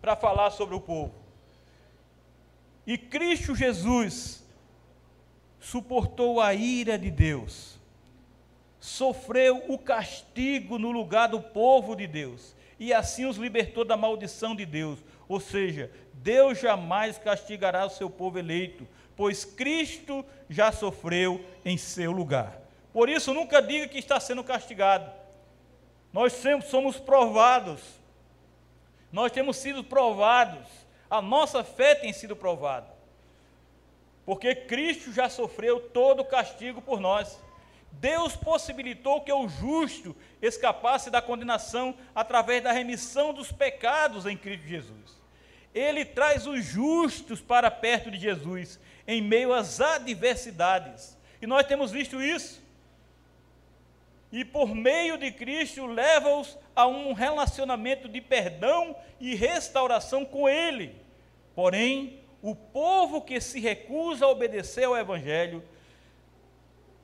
para 0.00 0.16
falar 0.16 0.50
sobre 0.50 0.74
o 0.74 0.80
povo. 0.80 1.14
E 2.86 2.96
Cristo 2.96 3.54
Jesus 3.54 4.44
suportou 5.60 6.40
a 6.40 6.54
ira 6.54 6.98
de 6.98 7.10
Deus, 7.10 7.78
sofreu 8.80 9.64
o 9.68 9.78
castigo 9.78 10.78
no 10.78 10.90
lugar 10.90 11.28
do 11.28 11.40
povo 11.40 11.94
de 11.94 12.06
Deus, 12.06 12.54
e 12.78 12.92
assim 12.94 13.26
os 13.26 13.36
libertou 13.36 13.84
da 13.84 13.96
maldição 13.96 14.54
de 14.54 14.64
Deus. 14.64 15.00
Ou 15.28 15.40
seja, 15.40 15.90
Deus 16.14 16.58
jamais 16.58 17.18
castigará 17.18 17.84
o 17.84 17.90
seu 17.90 18.08
povo 18.08 18.38
eleito, 18.38 18.86
pois 19.16 19.44
Cristo 19.44 20.24
já 20.48 20.72
sofreu 20.72 21.44
em 21.64 21.76
seu 21.76 22.12
lugar. 22.12 22.58
Por 22.92 23.08
isso, 23.08 23.34
nunca 23.34 23.60
diga 23.60 23.86
que 23.88 23.98
está 23.98 24.18
sendo 24.18 24.42
castigado. 24.42 25.10
Nós 26.12 26.32
sempre 26.32 26.68
somos 26.68 26.98
provados. 26.98 27.97
Nós 29.12 29.32
temos 29.32 29.56
sido 29.56 29.82
provados. 29.82 30.66
A 31.10 31.22
nossa 31.22 31.64
fé 31.64 31.94
tem 31.94 32.12
sido 32.12 32.36
provada. 32.36 32.88
Porque 34.24 34.54
Cristo 34.54 35.12
já 35.12 35.28
sofreu 35.28 35.80
todo 35.80 36.20
o 36.20 36.24
castigo 36.24 36.82
por 36.82 37.00
nós. 37.00 37.38
Deus 37.92 38.36
possibilitou 38.36 39.22
que 39.22 39.32
o 39.32 39.48
justo 39.48 40.14
escapasse 40.42 41.10
da 41.10 41.22
condenação 41.22 41.94
através 42.14 42.62
da 42.62 42.70
remissão 42.70 43.32
dos 43.32 43.50
pecados 43.50 44.26
em 44.26 44.36
Cristo 44.36 44.66
Jesus. 44.66 45.18
Ele 45.74 46.04
traz 46.04 46.46
os 46.46 46.64
justos 46.64 47.40
para 47.40 47.70
perto 47.70 48.10
de 48.10 48.18
Jesus 48.18 48.78
em 49.06 49.22
meio 49.22 49.54
às 49.54 49.80
adversidades. 49.80 51.16
E 51.40 51.46
nós 51.46 51.66
temos 51.66 51.90
visto 51.90 52.20
isso. 52.20 52.62
E 54.30 54.44
por 54.44 54.74
meio 54.74 55.16
de 55.16 55.32
Cristo 55.32 55.86
leva-os 55.86 56.58
a 56.78 56.86
um 56.86 57.12
relacionamento 57.12 58.08
de 58.08 58.20
perdão 58.20 58.94
e 59.18 59.34
restauração 59.34 60.24
com 60.24 60.48
Ele. 60.48 60.94
Porém, 61.52 62.20
o 62.40 62.54
povo 62.54 63.20
que 63.20 63.40
se 63.40 63.58
recusa 63.58 64.24
a 64.24 64.28
obedecer 64.28 64.84
ao 64.84 64.96
Evangelho 64.96 65.60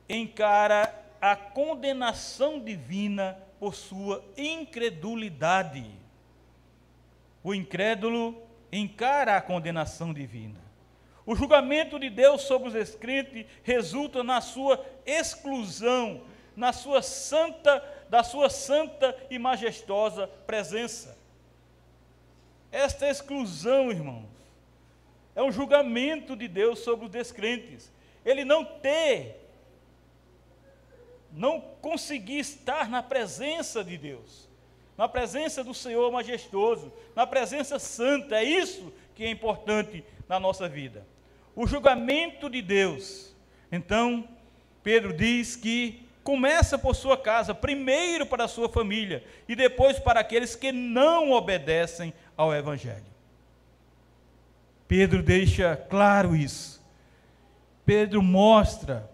encara 0.07 0.95
a 1.19 1.35
condenação 1.35 2.57
divina 2.57 3.37
por 3.59 3.75
sua 3.75 4.23
incredulidade. 4.37 5.85
O 7.43 7.53
incrédulo 7.53 8.41
encara 8.71 9.35
a 9.35 9.41
condenação 9.41 10.13
divina. 10.13 10.61
O 11.25 11.35
julgamento 11.35 11.99
de 11.99 12.09
Deus 12.09 12.43
sobre 12.43 12.69
os 12.69 12.73
descrentes 12.73 13.45
resulta 13.61 14.23
na 14.23 14.39
sua 14.39 14.81
exclusão, 15.05 16.21
na 16.55 16.71
sua 16.71 17.01
santa, 17.01 17.83
da 18.09 18.23
sua 18.23 18.49
santa 18.49 19.15
e 19.29 19.39
majestosa 19.39 20.27
presença. 20.47 21.17
Esta 22.71 23.09
exclusão, 23.09 23.91
irmãos, 23.91 24.29
é 25.35 25.41
um 25.41 25.51
julgamento 25.51 26.35
de 26.35 26.47
Deus 26.47 26.79
sobre 26.79 27.05
os 27.05 27.11
descrentes. 27.11 27.91
Ele 28.23 28.43
não 28.43 28.65
ter, 28.65 29.49
não 31.31 31.61
conseguir 31.81 32.39
estar 32.39 32.89
na 32.89 33.03
presença 33.03 33.83
de 33.83 33.97
Deus, 33.97 34.47
na 34.97 35.07
presença 35.07 35.63
do 35.63 35.73
Senhor 35.73 36.11
majestoso, 36.11 36.91
na 37.15 37.27
presença 37.27 37.79
santa. 37.79 38.37
É 38.37 38.43
isso 38.43 38.93
que 39.13 39.23
é 39.23 39.29
importante 39.29 40.03
na 40.27 40.39
nossa 40.39 40.67
vida 40.67 41.05
o 41.55 41.65
julgamento 41.65 42.49
de 42.49 42.61
Deus. 42.61 43.33
Então, 43.71 44.27
Pedro 44.83 45.13
diz 45.13 45.55
que 45.55 46.04
começa 46.25 46.75
por 46.75 46.95
sua 46.95 47.15
casa, 47.15 47.53
primeiro 47.53 48.25
para 48.25 48.45
a 48.45 48.47
sua 48.47 48.67
família 48.67 49.23
e 49.47 49.55
depois 49.55 49.99
para 49.99 50.19
aqueles 50.19 50.55
que 50.55 50.71
não 50.71 51.31
obedecem 51.31 52.11
ao 52.35 52.51
Evangelho. 52.51 53.05
Pedro 54.87 55.21
deixa 55.21 55.75
claro 55.75 56.35
isso. 56.35 56.83
Pedro 57.85 58.23
mostra 58.23 59.07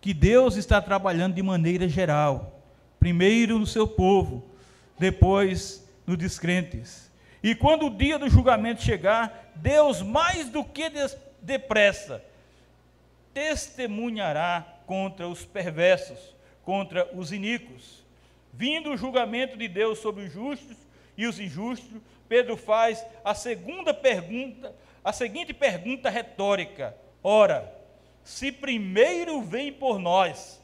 que 0.00 0.12
Deus 0.12 0.56
está 0.56 0.82
trabalhando 0.82 1.36
de 1.36 1.42
maneira 1.44 1.88
geral, 1.88 2.60
primeiro 2.98 3.56
no 3.56 3.66
seu 3.66 3.86
povo, 3.86 4.44
depois 4.98 5.88
nos 6.04 6.18
descrentes. 6.18 7.08
E 7.40 7.54
quando 7.54 7.86
o 7.86 7.96
dia 7.96 8.18
do 8.18 8.28
julgamento 8.28 8.82
chegar, 8.82 9.52
Deus, 9.54 10.02
mais 10.02 10.48
do 10.48 10.64
que 10.64 10.90
depressa, 11.40 12.20
testemunhará 13.32 14.66
contra 14.86 15.28
os 15.28 15.44
perversos, 15.44 16.31
contra 16.64 17.08
os 17.14 17.32
iníquos. 17.32 18.02
Vindo 18.52 18.90
o 18.90 18.96
julgamento 18.96 19.56
de 19.56 19.68
Deus 19.68 19.98
sobre 19.98 20.24
os 20.24 20.32
justos 20.32 20.76
e 21.16 21.26
os 21.26 21.38
injustos, 21.38 22.00
Pedro 22.28 22.56
faz 22.56 23.04
a 23.24 23.34
segunda 23.34 23.92
pergunta, 23.92 24.74
a 25.04 25.12
seguinte 25.12 25.52
pergunta 25.52 26.10
retórica: 26.10 26.96
Ora, 27.22 27.72
se 28.24 28.52
primeiro 28.52 29.42
vem 29.42 29.72
por 29.72 29.98
nós, 29.98 30.60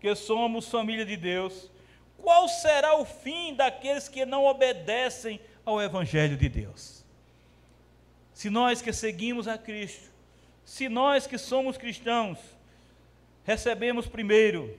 que 0.00 0.14
somos 0.14 0.68
família 0.68 1.04
de 1.04 1.16
Deus, 1.16 1.70
qual 2.18 2.48
será 2.48 2.96
o 2.96 3.04
fim 3.04 3.54
daqueles 3.54 4.08
que 4.08 4.24
não 4.26 4.44
obedecem 4.44 5.40
ao 5.64 5.80
Evangelho 5.80 6.36
de 6.36 6.48
Deus? 6.48 7.04
Se 8.32 8.50
nós 8.50 8.82
que 8.82 8.92
seguimos 8.92 9.48
a 9.48 9.56
Cristo, 9.56 10.10
se 10.64 10.88
nós 10.88 11.26
que 11.26 11.38
somos 11.38 11.78
cristãos, 11.78 12.38
recebemos 13.44 14.06
primeiro 14.06 14.76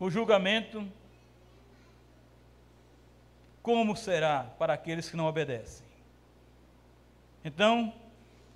o 0.00 0.10
julgamento, 0.10 0.90
como 3.62 3.94
será 3.94 4.44
para 4.58 4.72
aqueles 4.72 5.10
que 5.10 5.16
não 5.16 5.26
obedecem? 5.26 5.86
Então, 7.44 7.92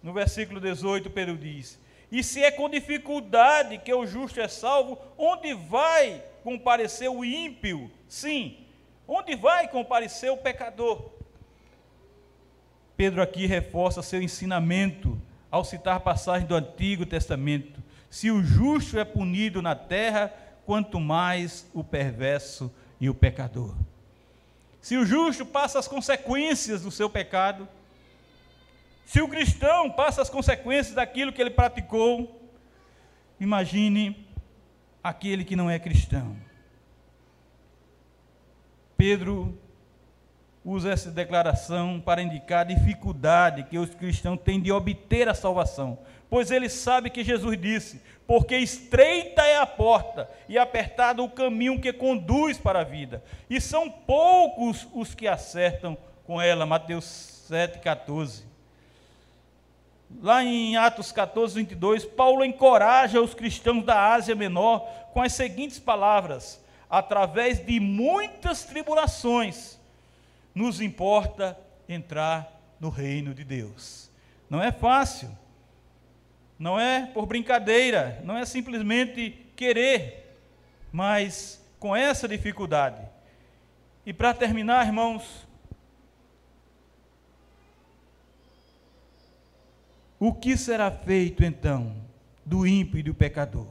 no 0.03 0.15
versículo 0.15 0.59
18, 0.59 1.11
Pedro 1.11 1.37
diz: 1.37 1.79
E 2.11 2.23
se 2.23 2.43
é 2.43 2.51
com 2.51 2.69
dificuldade 2.69 3.79
que 3.79 3.93
o 3.93 4.07
justo 4.07 4.41
é 4.41 4.49
salvo, 4.49 4.99
onde 5.19 5.53
vai 5.53 6.25
comparecer 6.43 7.11
o 7.11 7.23
ímpio? 7.23 7.91
Sim, 8.09 8.57
onde 9.07 9.37
vai 9.37 9.69
comparecer 9.69 10.33
o 10.33 10.39
pecador? 10.39 11.11
Pedro 12.97 13.21
aqui 13.21 13.45
reforça 13.45 14.03
seu 14.03 14.23
ensinamento 14.23 15.21
ao 15.51 15.65
citar 15.65 16.01
passagens 16.01 16.49
do 16.49 16.55
Antigo 16.55 17.05
Testamento. 17.05 17.83
Se 18.09 18.31
o 18.31 18.43
justo 18.43 18.99
é 18.99 19.05
punido 19.05 19.61
na 19.61 19.75
terra, 19.75 20.33
quanto 20.67 20.99
mais 21.01 21.69
o 21.73 21.85
perverso 21.85 22.73
e 23.01 23.09
o 23.09 23.15
pecador. 23.15 23.75
Se 24.81 24.97
o 24.97 25.05
justo 25.07 25.47
passa 25.47 25.79
as 25.79 25.89
consequências 25.89 26.83
do 26.83 26.91
seu 26.91 27.09
pecado, 27.09 27.69
se 29.07 29.21
o 29.21 29.29
cristão 29.29 29.91
passa 29.91 30.23
as 30.23 30.31
consequências 30.31 30.95
daquilo 30.95 31.33
que 31.33 31.41
ele 31.41 31.51
praticou, 31.51 32.51
imagine 33.39 34.27
aquele 35.03 35.45
que 35.45 35.57
não 35.57 35.71
é 35.71 35.79
cristão. 35.79 36.37
Pedro 38.97 39.59
usa 40.65 40.91
essa 40.91 41.11
declaração 41.11 42.01
para 42.01 42.23
indicar 42.23 42.61
a 42.61 42.75
dificuldade 42.75 43.65
que 43.65 43.79
os 43.79 43.95
cristãos 43.95 44.41
têm 44.41 44.61
de 44.61 44.73
obter 44.73 45.29
a 45.29 45.35
salvação, 45.35 45.99
pois 46.31 46.51
ele 46.51 46.69
sabe 46.71 47.11
que 47.11 47.23
Jesus 47.23 47.61
disse: 47.61 48.01
Porque 48.27 48.57
estreita 48.57 49.43
é 49.43 49.59
a 49.59 49.67
porta 49.67 50.31
e 50.49 50.57
apertado 50.57 51.23
o 51.23 51.29
caminho 51.29 51.81
que 51.81 51.93
conduz 51.93 52.57
para 52.57 52.81
a 52.81 52.85
vida, 52.85 53.23
e 53.51 53.61
são 53.61 53.91
poucos 53.91 54.89
os 54.95 55.15
que 55.15 55.29
acertam 55.29 55.97
com 56.27 56.41
ela. 56.41 56.65
Mateus 56.65 57.45
7,14. 57.51 58.43
Lá 60.23 60.45
em 60.45 60.77
Atos 60.77 61.13
14, 61.13 61.55
22, 61.57 62.05
Paulo 62.05 62.45
encoraja 62.45 63.21
os 63.21 63.35
cristãos 63.35 63.85
da 63.85 64.13
Ásia 64.13 64.35
Menor 64.35 64.81
com 65.13 65.21
as 65.21 65.33
seguintes 65.33 65.79
palavras: 65.79 66.63
através 66.89 67.65
de 67.65 67.81
muitas 67.81 68.65
tribulações, 68.65 69.79
nos 70.55 70.81
importa 70.81 71.59
entrar 71.89 72.51
no 72.79 72.89
reino 72.89 73.35
de 73.35 73.45
Deus. 73.45 74.11
Não 74.49 74.63
é 74.63 74.71
fácil, 74.71 75.31
não 76.59 76.79
é 76.79 77.07
por 77.07 77.27
brincadeira, 77.27 78.21
não 78.25 78.37
é 78.37 78.45
simplesmente 78.45 79.47
querer, 79.57 80.37
mas 80.93 81.63
com 81.79 81.95
essa 81.95 82.27
dificuldade. 82.29 83.01
E 84.07 84.13
para 84.13 84.35
terminar, 84.35 84.87
irmãos, 84.87 85.45
O 90.27 90.33
que 90.33 90.57
será 90.57 90.91
feito 90.91 91.45
então 91.45 91.95
do 92.47 92.67
ímpio 92.67 92.99
e 92.99 93.03
do 93.03 93.13
pecador? 93.13 93.67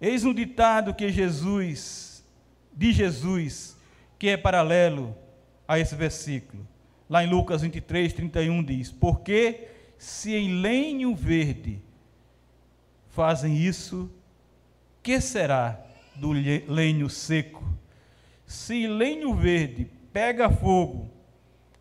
Eis 0.00 0.24
um 0.24 0.32
ditado 0.32 0.94
que 0.94 1.10
Jesus, 1.10 2.24
de 2.72 2.92
Jesus, 2.92 3.76
que 4.16 4.28
é 4.28 4.36
paralelo 4.36 5.12
a 5.66 5.80
esse 5.80 5.96
versículo. 5.96 6.64
Lá 7.08 7.24
em 7.24 7.28
Lucas 7.28 7.62
23, 7.62 8.12
31 8.12 8.62
diz: 8.62 8.92
Porque 8.92 9.66
se 10.00 10.34
em 10.34 10.62
lenho 10.62 11.14
verde 11.14 11.78
fazem 13.10 13.54
isso, 13.54 14.10
que 15.02 15.20
será 15.20 15.78
do 16.16 16.32
lenho 16.32 17.10
seco? 17.10 17.62
Se 18.46 18.86
lenho 18.86 19.34
verde 19.34 19.86
pega 20.10 20.48
fogo 20.48 21.10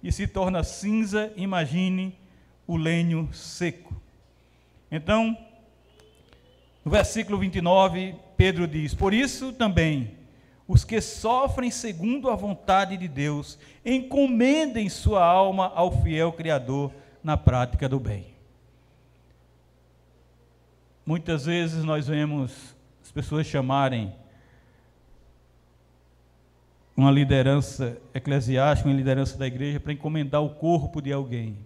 e 0.04 0.12
se 0.12 0.28
torna 0.28 0.66
cinza, 0.66 1.32
imagine 1.38 2.14
o 2.68 2.76
lenho 2.76 3.30
seco. 3.32 3.96
Então, 4.92 5.38
no 6.84 6.92
versículo 6.92 7.38
29, 7.38 8.16
Pedro 8.36 8.68
diz: 8.68 8.94
Por 8.94 9.14
isso 9.14 9.54
também, 9.54 10.12
os 10.68 10.84
que 10.84 11.00
sofrem 11.00 11.72
segundo 11.72 12.30
a 12.30 12.36
vontade 12.36 12.98
de 12.98 13.08
Deus, 13.08 13.58
encomendem 13.86 14.90
sua 14.90 15.24
alma 15.24 15.72
ao 15.74 16.02
fiel 16.04 16.34
Criador 16.34 16.92
na 17.24 17.38
prática 17.38 17.88
do 17.88 18.00
bem. 18.00 18.34
Muitas 21.06 21.46
vezes 21.46 21.84
nós 21.84 22.08
vemos 22.08 22.76
as 23.02 23.12
pessoas 23.12 23.48
chamarem 23.48 24.14
uma 26.96 27.10
liderança 27.10 27.98
eclesiástica, 28.14 28.90
uma 28.90 28.96
liderança 28.96 29.38
da 29.38 29.48
igreja, 29.48 29.80
para 29.80 29.94
encomendar 29.94 30.44
o 30.44 30.50
corpo 30.50 31.02
de 31.02 31.12
alguém. 31.14 31.58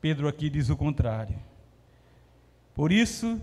Pedro 0.00 0.28
aqui 0.28 0.50
diz 0.50 0.68
o 0.68 0.76
contrário. 0.76 1.36
Por 2.74 2.92
isso, 2.92 3.40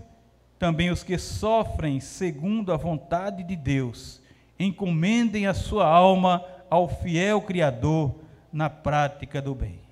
também 0.58 0.90
os 0.90 1.02
que 1.02 1.18
sofrem 1.18 2.00
segundo 2.00 2.72
a 2.72 2.76
vontade 2.76 3.42
de 3.42 3.56
Deus, 3.56 4.20
encomendem 4.58 5.46
a 5.46 5.54
sua 5.54 5.86
alma 5.86 6.44
ao 6.70 6.88
fiel 6.88 7.40
Criador 7.42 8.14
na 8.52 8.70
prática 8.70 9.40
do 9.40 9.54
bem. 9.54 9.85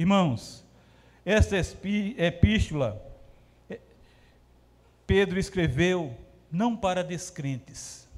Irmãos, 0.00 0.64
esta 1.26 1.58
epístola, 1.58 3.04
eh, 3.68 3.78
Pedro 5.06 5.38
escreveu 5.38 6.16
não 6.50 6.74
para 6.74 7.04
descrentes, 7.04 8.08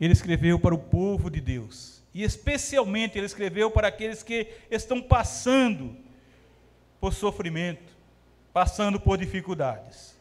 ele 0.00 0.12
escreveu 0.12 0.60
para 0.60 0.76
o 0.76 0.78
povo 0.78 1.28
de 1.28 1.40
Deus, 1.40 2.04
e 2.14 2.22
especialmente 2.22 3.18
ele 3.18 3.26
escreveu 3.26 3.68
para 3.68 3.88
aqueles 3.88 4.22
que 4.22 4.46
estão 4.70 5.02
passando 5.02 5.96
por 7.00 7.12
sofrimento, 7.12 7.92
passando 8.52 9.00
por 9.00 9.18
dificuldades. 9.18 10.16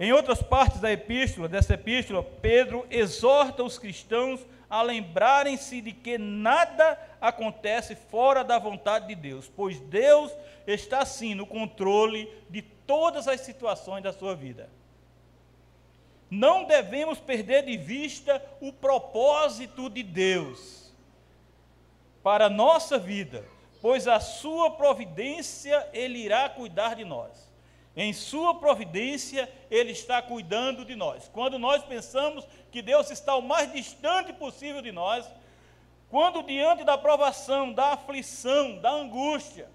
Em 0.00 0.12
outras 0.12 0.42
partes 0.42 0.80
da 0.80 0.90
epístola, 0.90 1.46
dessa 1.46 1.74
epístola, 1.74 2.24
Pedro 2.24 2.84
exorta 2.90 3.62
os 3.62 3.78
cristãos 3.78 4.40
a 4.40 4.44
lembrarem-se 4.70 5.80
de 5.80 5.92
que 5.92 6.16
nada 6.16 6.98
acontece 7.20 7.94
fora 7.94 8.44
da 8.44 8.58
vontade 8.58 9.08
de 9.08 9.14
Deus, 9.14 9.50
pois 9.54 9.80
Deus 9.80 10.32
está 10.66 11.04
sim 11.04 11.34
no 11.34 11.46
controle 11.46 12.32
de 12.48 12.62
todas 12.62 13.26
as 13.26 13.40
situações 13.40 14.02
da 14.02 14.12
sua 14.12 14.34
vida. 14.34 14.70
Não 16.30 16.64
devemos 16.64 17.18
perder 17.18 17.64
de 17.64 17.76
vista 17.76 18.40
o 18.60 18.72
propósito 18.72 19.90
de 19.90 20.02
Deus 20.02 20.92
para 22.22 22.46
a 22.46 22.50
nossa 22.50 22.98
vida 22.98 23.44
pois 23.80 24.06
a 24.06 24.20
sua 24.20 24.70
providência 24.70 25.88
ele 25.92 26.18
irá 26.18 26.48
cuidar 26.48 26.94
de 26.94 27.04
nós. 27.04 27.49
Em 27.96 28.12
sua 28.12 28.54
providência 28.54 29.50
ele 29.70 29.92
está 29.92 30.22
cuidando 30.22 30.84
de 30.84 30.94
nós. 30.94 31.28
Quando 31.32 31.58
nós 31.58 31.82
pensamos 31.84 32.46
que 32.70 32.80
Deus 32.80 33.10
está 33.10 33.34
o 33.36 33.42
mais 33.42 33.72
distante 33.72 34.32
possível 34.32 34.80
de 34.80 34.92
nós, 34.92 35.28
quando 36.08 36.42
diante 36.42 36.84
da 36.84 36.98
provação, 36.98 37.72
da 37.72 37.92
aflição, 37.92 38.78
da 38.78 38.90
angústia, 38.90 39.68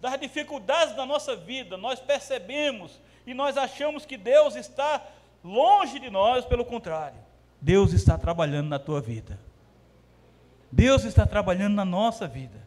das 0.00 0.18
dificuldades 0.18 0.94
da 0.94 1.06
nossa 1.06 1.36
vida, 1.36 1.76
nós 1.76 2.00
percebemos 2.00 3.00
e 3.26 3.32
nós 3.32 3.56
achamos 3.56 4.04
que 4.04 4.16
Deus 4.16 4.56
está 4.56 5.02
longe 5.44 5.98
de 5.98 6.10
nós, 6.10 6.44
pelo 6.44 6.64
contrário, 6.64 7.18
Deus 7.60 7.92
está 7.92 8.18
trabalhando 8.18 8.68
na 8.68 8.78
tua 8.78 9.00
vida. 9.00 9.38
Deus 10.70 11.04
está 11.04 11.26
trabalhando 11.26 11.74
na 11.74 11.84
nossa 11.84 12.26
vida. 12.26 12.60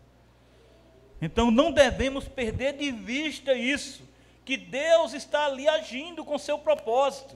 Então 1.22 1.50
não 1.50 1.72
devemos 1.72 2.28
perder 2.28 2.74
de 2.74 2.92
vista 2.92 3.54
isso, 3.54 4.04
que 4.46 4.56
Deus 4.56 5.14
está 5.14 5.46
ali 5.46 5.68
agindo 5.68 6.24
com 6.24 6.38
seu 6.38 6.60
propósito. 6.60 7.36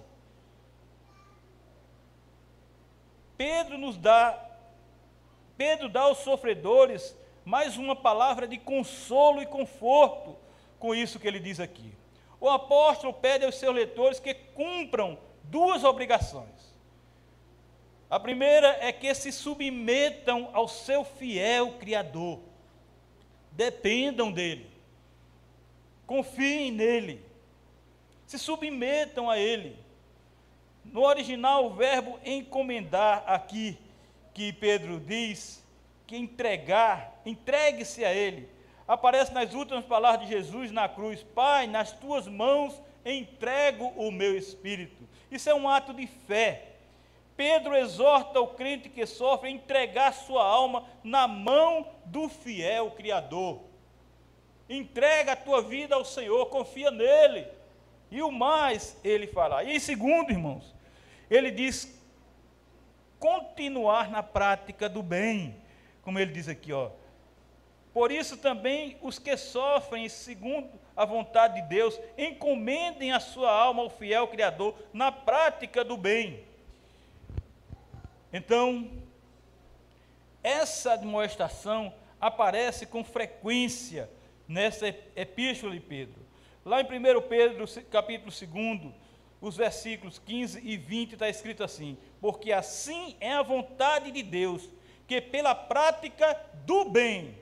Pedro 3.35 3.77
nos 3.77 3.97
dá 3.97 4.45
Pedro 5.57 5.89
dá 5.89 6.01
aos 6.01 6.19
sofredores 6.19 7.17
mais 7.43 7.75
uma 7.75 7.95
palavra 7.95 8.47
de 8.47 8.57
consolo 8.57 9.41
e 9.41 9.45
conforto 9.45 10.37
com 10.77 10.95
isso 10.95 11.19
que 11.19 11.27
ele 11.27 11.39
diz 11.39 11.59
aqui. 11.59 11.91
O 12.39 12.47
apóstolo 12.47 13.11
pede 13.11 13.43
aos 13.43 13.55
seus 13.55 13.75
leitores 13.75 14.19
que 14.19 14.33
cumpram 14.33 15.17
duas 15.43 15.83
obrigações. 15.83 16.73
A 18.09 18.19
primeira 18.19 18.77
é 18.79 18.91
que 18.91 19.13
se 19.13 19.31
submetam 19.31 20.49
ao 20.53 20.67
seu 20.67 21.03
fiel 21.03 21.73
Criador, 21.73 22.39
dependam 23.51 24.31
dele, 24.31 24.69
confiem 26.09 26.71
nele, 26.71 27.23
se 28.25 28.39
submetam 28.39 29.29
a 29.29 29.37
ele. 29.37 29.77
No 30.83 31.03
original, 31.03 31.67
o 31.67 31.75
verbo 31.75 32.19
encomendar 32.25 33.23
aqui, 33.27 33.77
que 34.33 34.51
Pedro 34.51 34.99
diz, 34.99 35.63
que 36.07 36.17
entregar, 36.17 37.21
entregue-se 37.23 38.03
a 38.03 38.11
ele, 38.11 38.49
aparece 38.87 39.31
nas 39.31 39.53
últimas 39.53 39.85
palavras 39.85 40.27
de 40.27 40.33
Jesus 40.33 40.71
na 40.71 40.89
cruz: 40.89 41.21
Pai, 41.21 41.67
nas 41.67 41.91
tuas 41.91 42.27
mãos 42.27 42.81
entrego 43.05 43.93
o 43.95 44.11
meu 44.11 44.35
espírito. 44.35 45.07
Isso 45.29 45.47
é 45.47 45.53
um 45.53 45.69
ato 45.69 45.93
de 45.93 46.07
fé. 46.07 46.69
Pedro 47.37 47.75
exorta 47.75 48.41
o 48.41 48.47
crente 48.47 48.89
que 48.89 49.05
sofre 49.05 49.49
a 49.49 49.51
entregar 49.51 50.11
sua 50.11 50.43
alma 50.43 50.85
na 51.03 51.27
mão 51.27 51.85
do 52.03 52.27
fiel 52.27 52.89
Criador. 52.97 53.68
Entrega 54.69 55.31
a 55.31 55.35
tua 55.35 55.61
vida 55.61 55.95
ao 55.95 56.05
Senhor, 56.05 56.45
confia 56.45 56.91
nele. 56.91 57.47
E 58.11 58.21
o 58.21 58.31
mais 58.31 58.95
ele 59.03 59.25
fará. 59.27 59.63
E 59.63 59.79
segundo, 59.79 60.31
irmãos, 60.31 60.75
ele 61.29 61.49
diz 61.49 61.99
continuar 63.19 64.09
na 64.09 64.23
prática 64.23 64.87
do 64.87 65.03
bem, 65.03 65.55
como 66.01 66.19
ele 66.19 66.31
diz 66.31 66.47
aqui, 66.47 66.71
ó. 66.71 66.91
Por 67.93 68.11
isso 68.11 68.37
também 68.37 68.97
os 69.01 69.19
que 69.19 69.35
sofrem 69.35 70.07
segundo 70.07 70.69
a 70.95 71.05
vontade 71.05 71.61
de 71.61 71.67
Deus, 71.67 71.99
encomendem 72.17 73.11
a 73.11 73.19
sua 73.19 73.51
alma 73.51 73.81
ao 73.81 73.89
fiel 73.89 74.27
Criador 74.27 74.75
na 74.93 75.11
prática 75.11 75.83
do 75.83 75.97
bem. 75.97 76.43
Então, 78.31 78.89
essa 80.43 80.95
demonstração 80.95 81.93
aparece 82.21 82.85
com 82.85 83.03
frequência 83.03 84.09
nessa 84.49 84.87
epístola 85.15 85.73
de 85.73 85.79
Pedro. 85.79 86.19
Lá 86.65 86.81
em 86.81 86.83
1 86.83 87.21
Pedro, 87.21 87.65
capítulo 87.91 88.31
2, 88.31 88.93
os 89.39 89.55
versículos 89.55 90.19
15 90.19 90.59
e 90.61 90.75
20 90.75 91.13
está 91.13 91.29
escrito 91.29 91.63
assim: 91.63 91.97
Porque 92.19 92.51
assim 92.51 93.15
é 93.21 93.31
a 93.31 93.43
vontade 93.43 94.11
de 94.11 94.23
Deus, 94.23 94.67
que 95.07 95.21
pela 95.21 95.53
prática 95.53 96.35
do 96.65 96.85
bem 96.85 97.37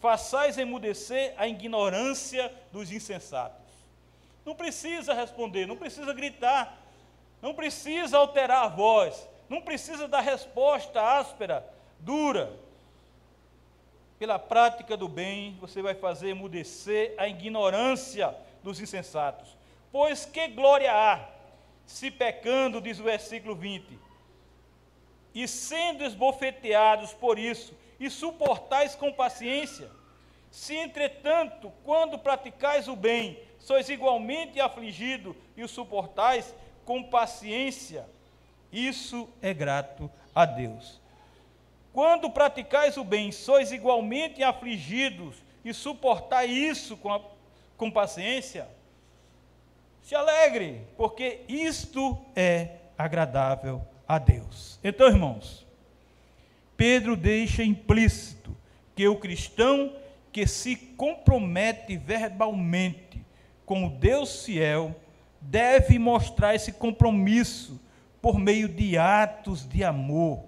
façais 0.00 0.56
emudecer 0.56 1.34
a 1.36 1.46
ignorância 1.46 2.52
dos 2.72 2.90
insensatos. 2.90 3.60
Não 4.44 4.54
precisa 4.54 5.12
responder, 5.12 5.66
não 5.66 5.76
precisa 5.76 6.12
gritar, 6.14 6.82
não 7.42 7.54
precisa 7.54 8.16
alterar 8.16 8.64
a 8.64 8.68
voz, 8.68 9.28
não 9.48 9.60
precisa 9.60 10.08
dar 10.08 10.20
resposta 10.20 11.00
áspera, 11.00 11.64
dura. 11.98 12.58
Pela 14.20 14.38
prática 14.38 14.98
do 14.98 15.08
bem, 15.08 15.56
você 15.58 15.80
vai 15.80 15.94
fazer 15.94 16.28
emudecer 16.28 17.14
a 17.16 17.26
ignorância 17.26 18.36
dos 18.62 18.78
insensatos. 18.78 19.56
Pois 19.90 20.26
que 20.26 20.46
glória 20.48 20.92
há, 20.92 21.26
se 21.86 22.10
pecando, 22.10 22.82
diz 22.82 23.00
o 23.00 23.04
versículo 23.04 23.54
20, 23.54 23.98
e 25.34 25.48
sendo 25.48 26.04
esbofeteados 26.04 27.14
por 27.14 27.38
isso, 27.38 27.74
e 27.98 28.10
suportais 28.10 28.94
com 28.94 29.10
paciência. 29.10 29.90
Se, 30.50 30.74
entretanto, 30.76 31.72
quando 31.82 32.18
praticais 32.18 32.88
o 32.88 32.96
bem, 32.96 33.40
sois 33.58 33.88
igualmente 33.88 34.60
afligido 34.60 35.34
e 35.56 35.64
o 35.64 35.68
suportais 35.68 36.54
com 36.84 37.02
paciência, 37.04 38.06
isso 38.70 39.26
é 39.40 39.54
grato 39.54 40.10
a 40.34 40.44
Deus. 40.44 40.99
Quando 41.92 42.30
praticais 42.30 42.96
o 42.96 43.04
bem, 43.04 43.32
sois 43.32 43.72
igualmente 43.72 44.42
afligidos 44.42 45.36
e 45.64 45.74
suportais 45.74 46.50
isso 46.50 46.96
com, 46.96 47.12
a, 47.12 47.20
com 47.76 47.90
paciência, 47.90 48.68
se 50.02 50.14
alegre, 50.14 50.82
porque 50.96 51.40
isto 51.48 52.18
é 52.34 52.76
agradável 52.96 53.82
a 54.06 54.18
Deus. 54.18 54.78
Então, 54.82 55.08
irmãos, 55.08 55.66
Pedro 56.76 57.16
deixa 57.16 57.62
implícito 57.62 58.56
que 58.94 59.06
o 59.06 59.16
cristão 59.16 59.94
que 60.32 60.46
se 60.46 60.76
compromete 60.76 61.96
verbalmente 61.96 63.24
com 63.66 63.86
o 63.86 63.90
Deus 63.90 64.44
fiel 64.44 64.94
deve 65.40 65.98
mostrar 65.98 66.54
esse 66.54 66.72
compromisso 66.72 67.80
por 68.20 68.38
meio 68.38 68.68
de 68.68 68.98
atos 68.98 69.66
de 69.68 69.82
amor, 69.82 70.42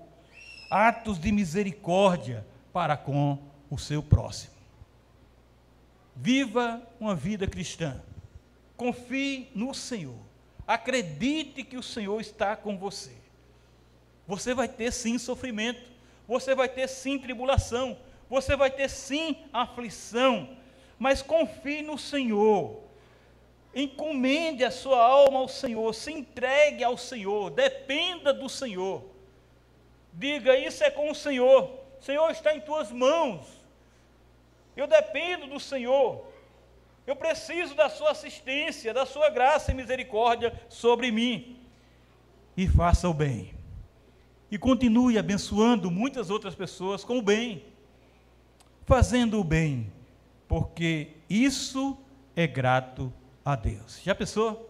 atos 0.73 1.19
de 1.19 1.31
misericórdia 1.31 2.47
para 2.73 2.97
com 2.97 3.39
o 3.69 3.77
seu 3.77 4.03
próximo. 4.03 4.55
Viva 6.17 6.83
uma 6.99 7.15
vida 7.15 7.47
cristã. 7.47 8.01
Confie 8.75 9.51
no 9.55 9.75
Senhor. 9.75 10.17
Acredite 10.67 11.63
que 11.63 11.77
o 11.77 11.83
Senhor 11.83 12.19
está 12.23 12.57
com 12.57 12.79
você. 12.79 13.13
Você 14.27 14.55
vai 14.55 14.67
ter 14.67 14.91
sim 14.93 15.19
sofrimento, 15.19 15.83
você 16.27 16.55
vai 16.55 16.71
ter 16.71 16.89
sim 16.89 17.19
tribulação, 17.19 17.99
você 18.31 18.57
vai 18.57 18.71
ter 18.71 18.89
sim 18.89 19.37
aflição, 19.53 20.57
mas 20.99 21.21
confie 21.21 21.83
no 21.83 21.99
Senhor. 21.99 22.81
Encomende 23.75 24.65
a 24.65 24.71
sua 24.71 25.05
alma 25.05 25.41
ao 25.41 25.49
Senhor, 25.49 25.95
se 25.95 26.13
entregue 26.13 26.83
ao 26.83 26.97
Senhor, 26.97 27.51
dependa 27.51 28.33
do 28.33 28.49
Senhor. 28.49 29.12
Diga: 30.13 30.57
Isso 30.57 30.85
é 30.85 30.91
com 30.91 31.11
o 31.11 31.15
Senhor, 31.15 31.71
o 32.01 32.05
Senhor 32.05 32.31
está 32.31 32.55
em 32.55 32.61
tuas 32.61 32.91
mãos. 32.91 33.47
Eu 34.77 34.87
dependo 34.87 35.47
do 35.47 35.61
Senhor. 35.61 36.27
Eu 37.07 37.17
preciso 37.17 37.75
da 37.75 37.89
sua 37.89 38.13
assistência, 38.13 38.95
da 38.95 39.05
sua 39.05 39.29
graça 39.29 39.73
e 39.73 39.75
misericórdia 39.75 40.53
sobre 40.69 41.11
mim. 41.11 41.59
E 42.57 42.69
faça 42.69 43.09
o 43.09 43.15
bem. 43.15 43.53
E 44.51 44.59
continue 44.59 45.19
abençoando 45.19 45.91
muitas 45.91 46.31
outras 46.31 46.55
pessoas 46.55 47.03
com 47.03 47.19
o 47.19 47.23
bem. 47.23 47.65
Fazendo 48.85 49.41
o 49.41 49.45
bem, 49.45 49.93
porque 50.47 51.09
isso 51.29 51.97
é 52.37 52.47
grato 52.47 53.13
a 53.45 53.57
Deus. 53.57 54.01
Já 54.03 54.15
pensou? 54.15 54.69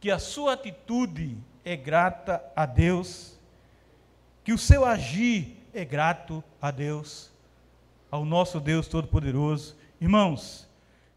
Que 0.00 0.10
a 0.10 0.18
sua 0.18 0.54
atitude 0.54 1.36
é 1.64 1.76
grata 1.76 2.44
a 2.54 2.66
Deus, 2.66 3.37
que 4.48 4.52
o 4.54 4.56
seu 4.56 4.82
agir 4.82 5.58
é 5.74 5.84
grato 5.84 6.42
a 6.58 6.70
Deus, 6.70 7.30
ao 8.10 8.24
nosso 8.24 8.58
Deus 8.58 8.88
Todo-Poderoso. 8.88 9.76
Irmãos, 10.00 10.66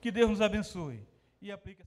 que 0.01 0.11
Deus 0.11 0.31
nos 0.31 0.41
abençoe 0.41 0.99
e 1.41 1.49
aplique 1.49 1.79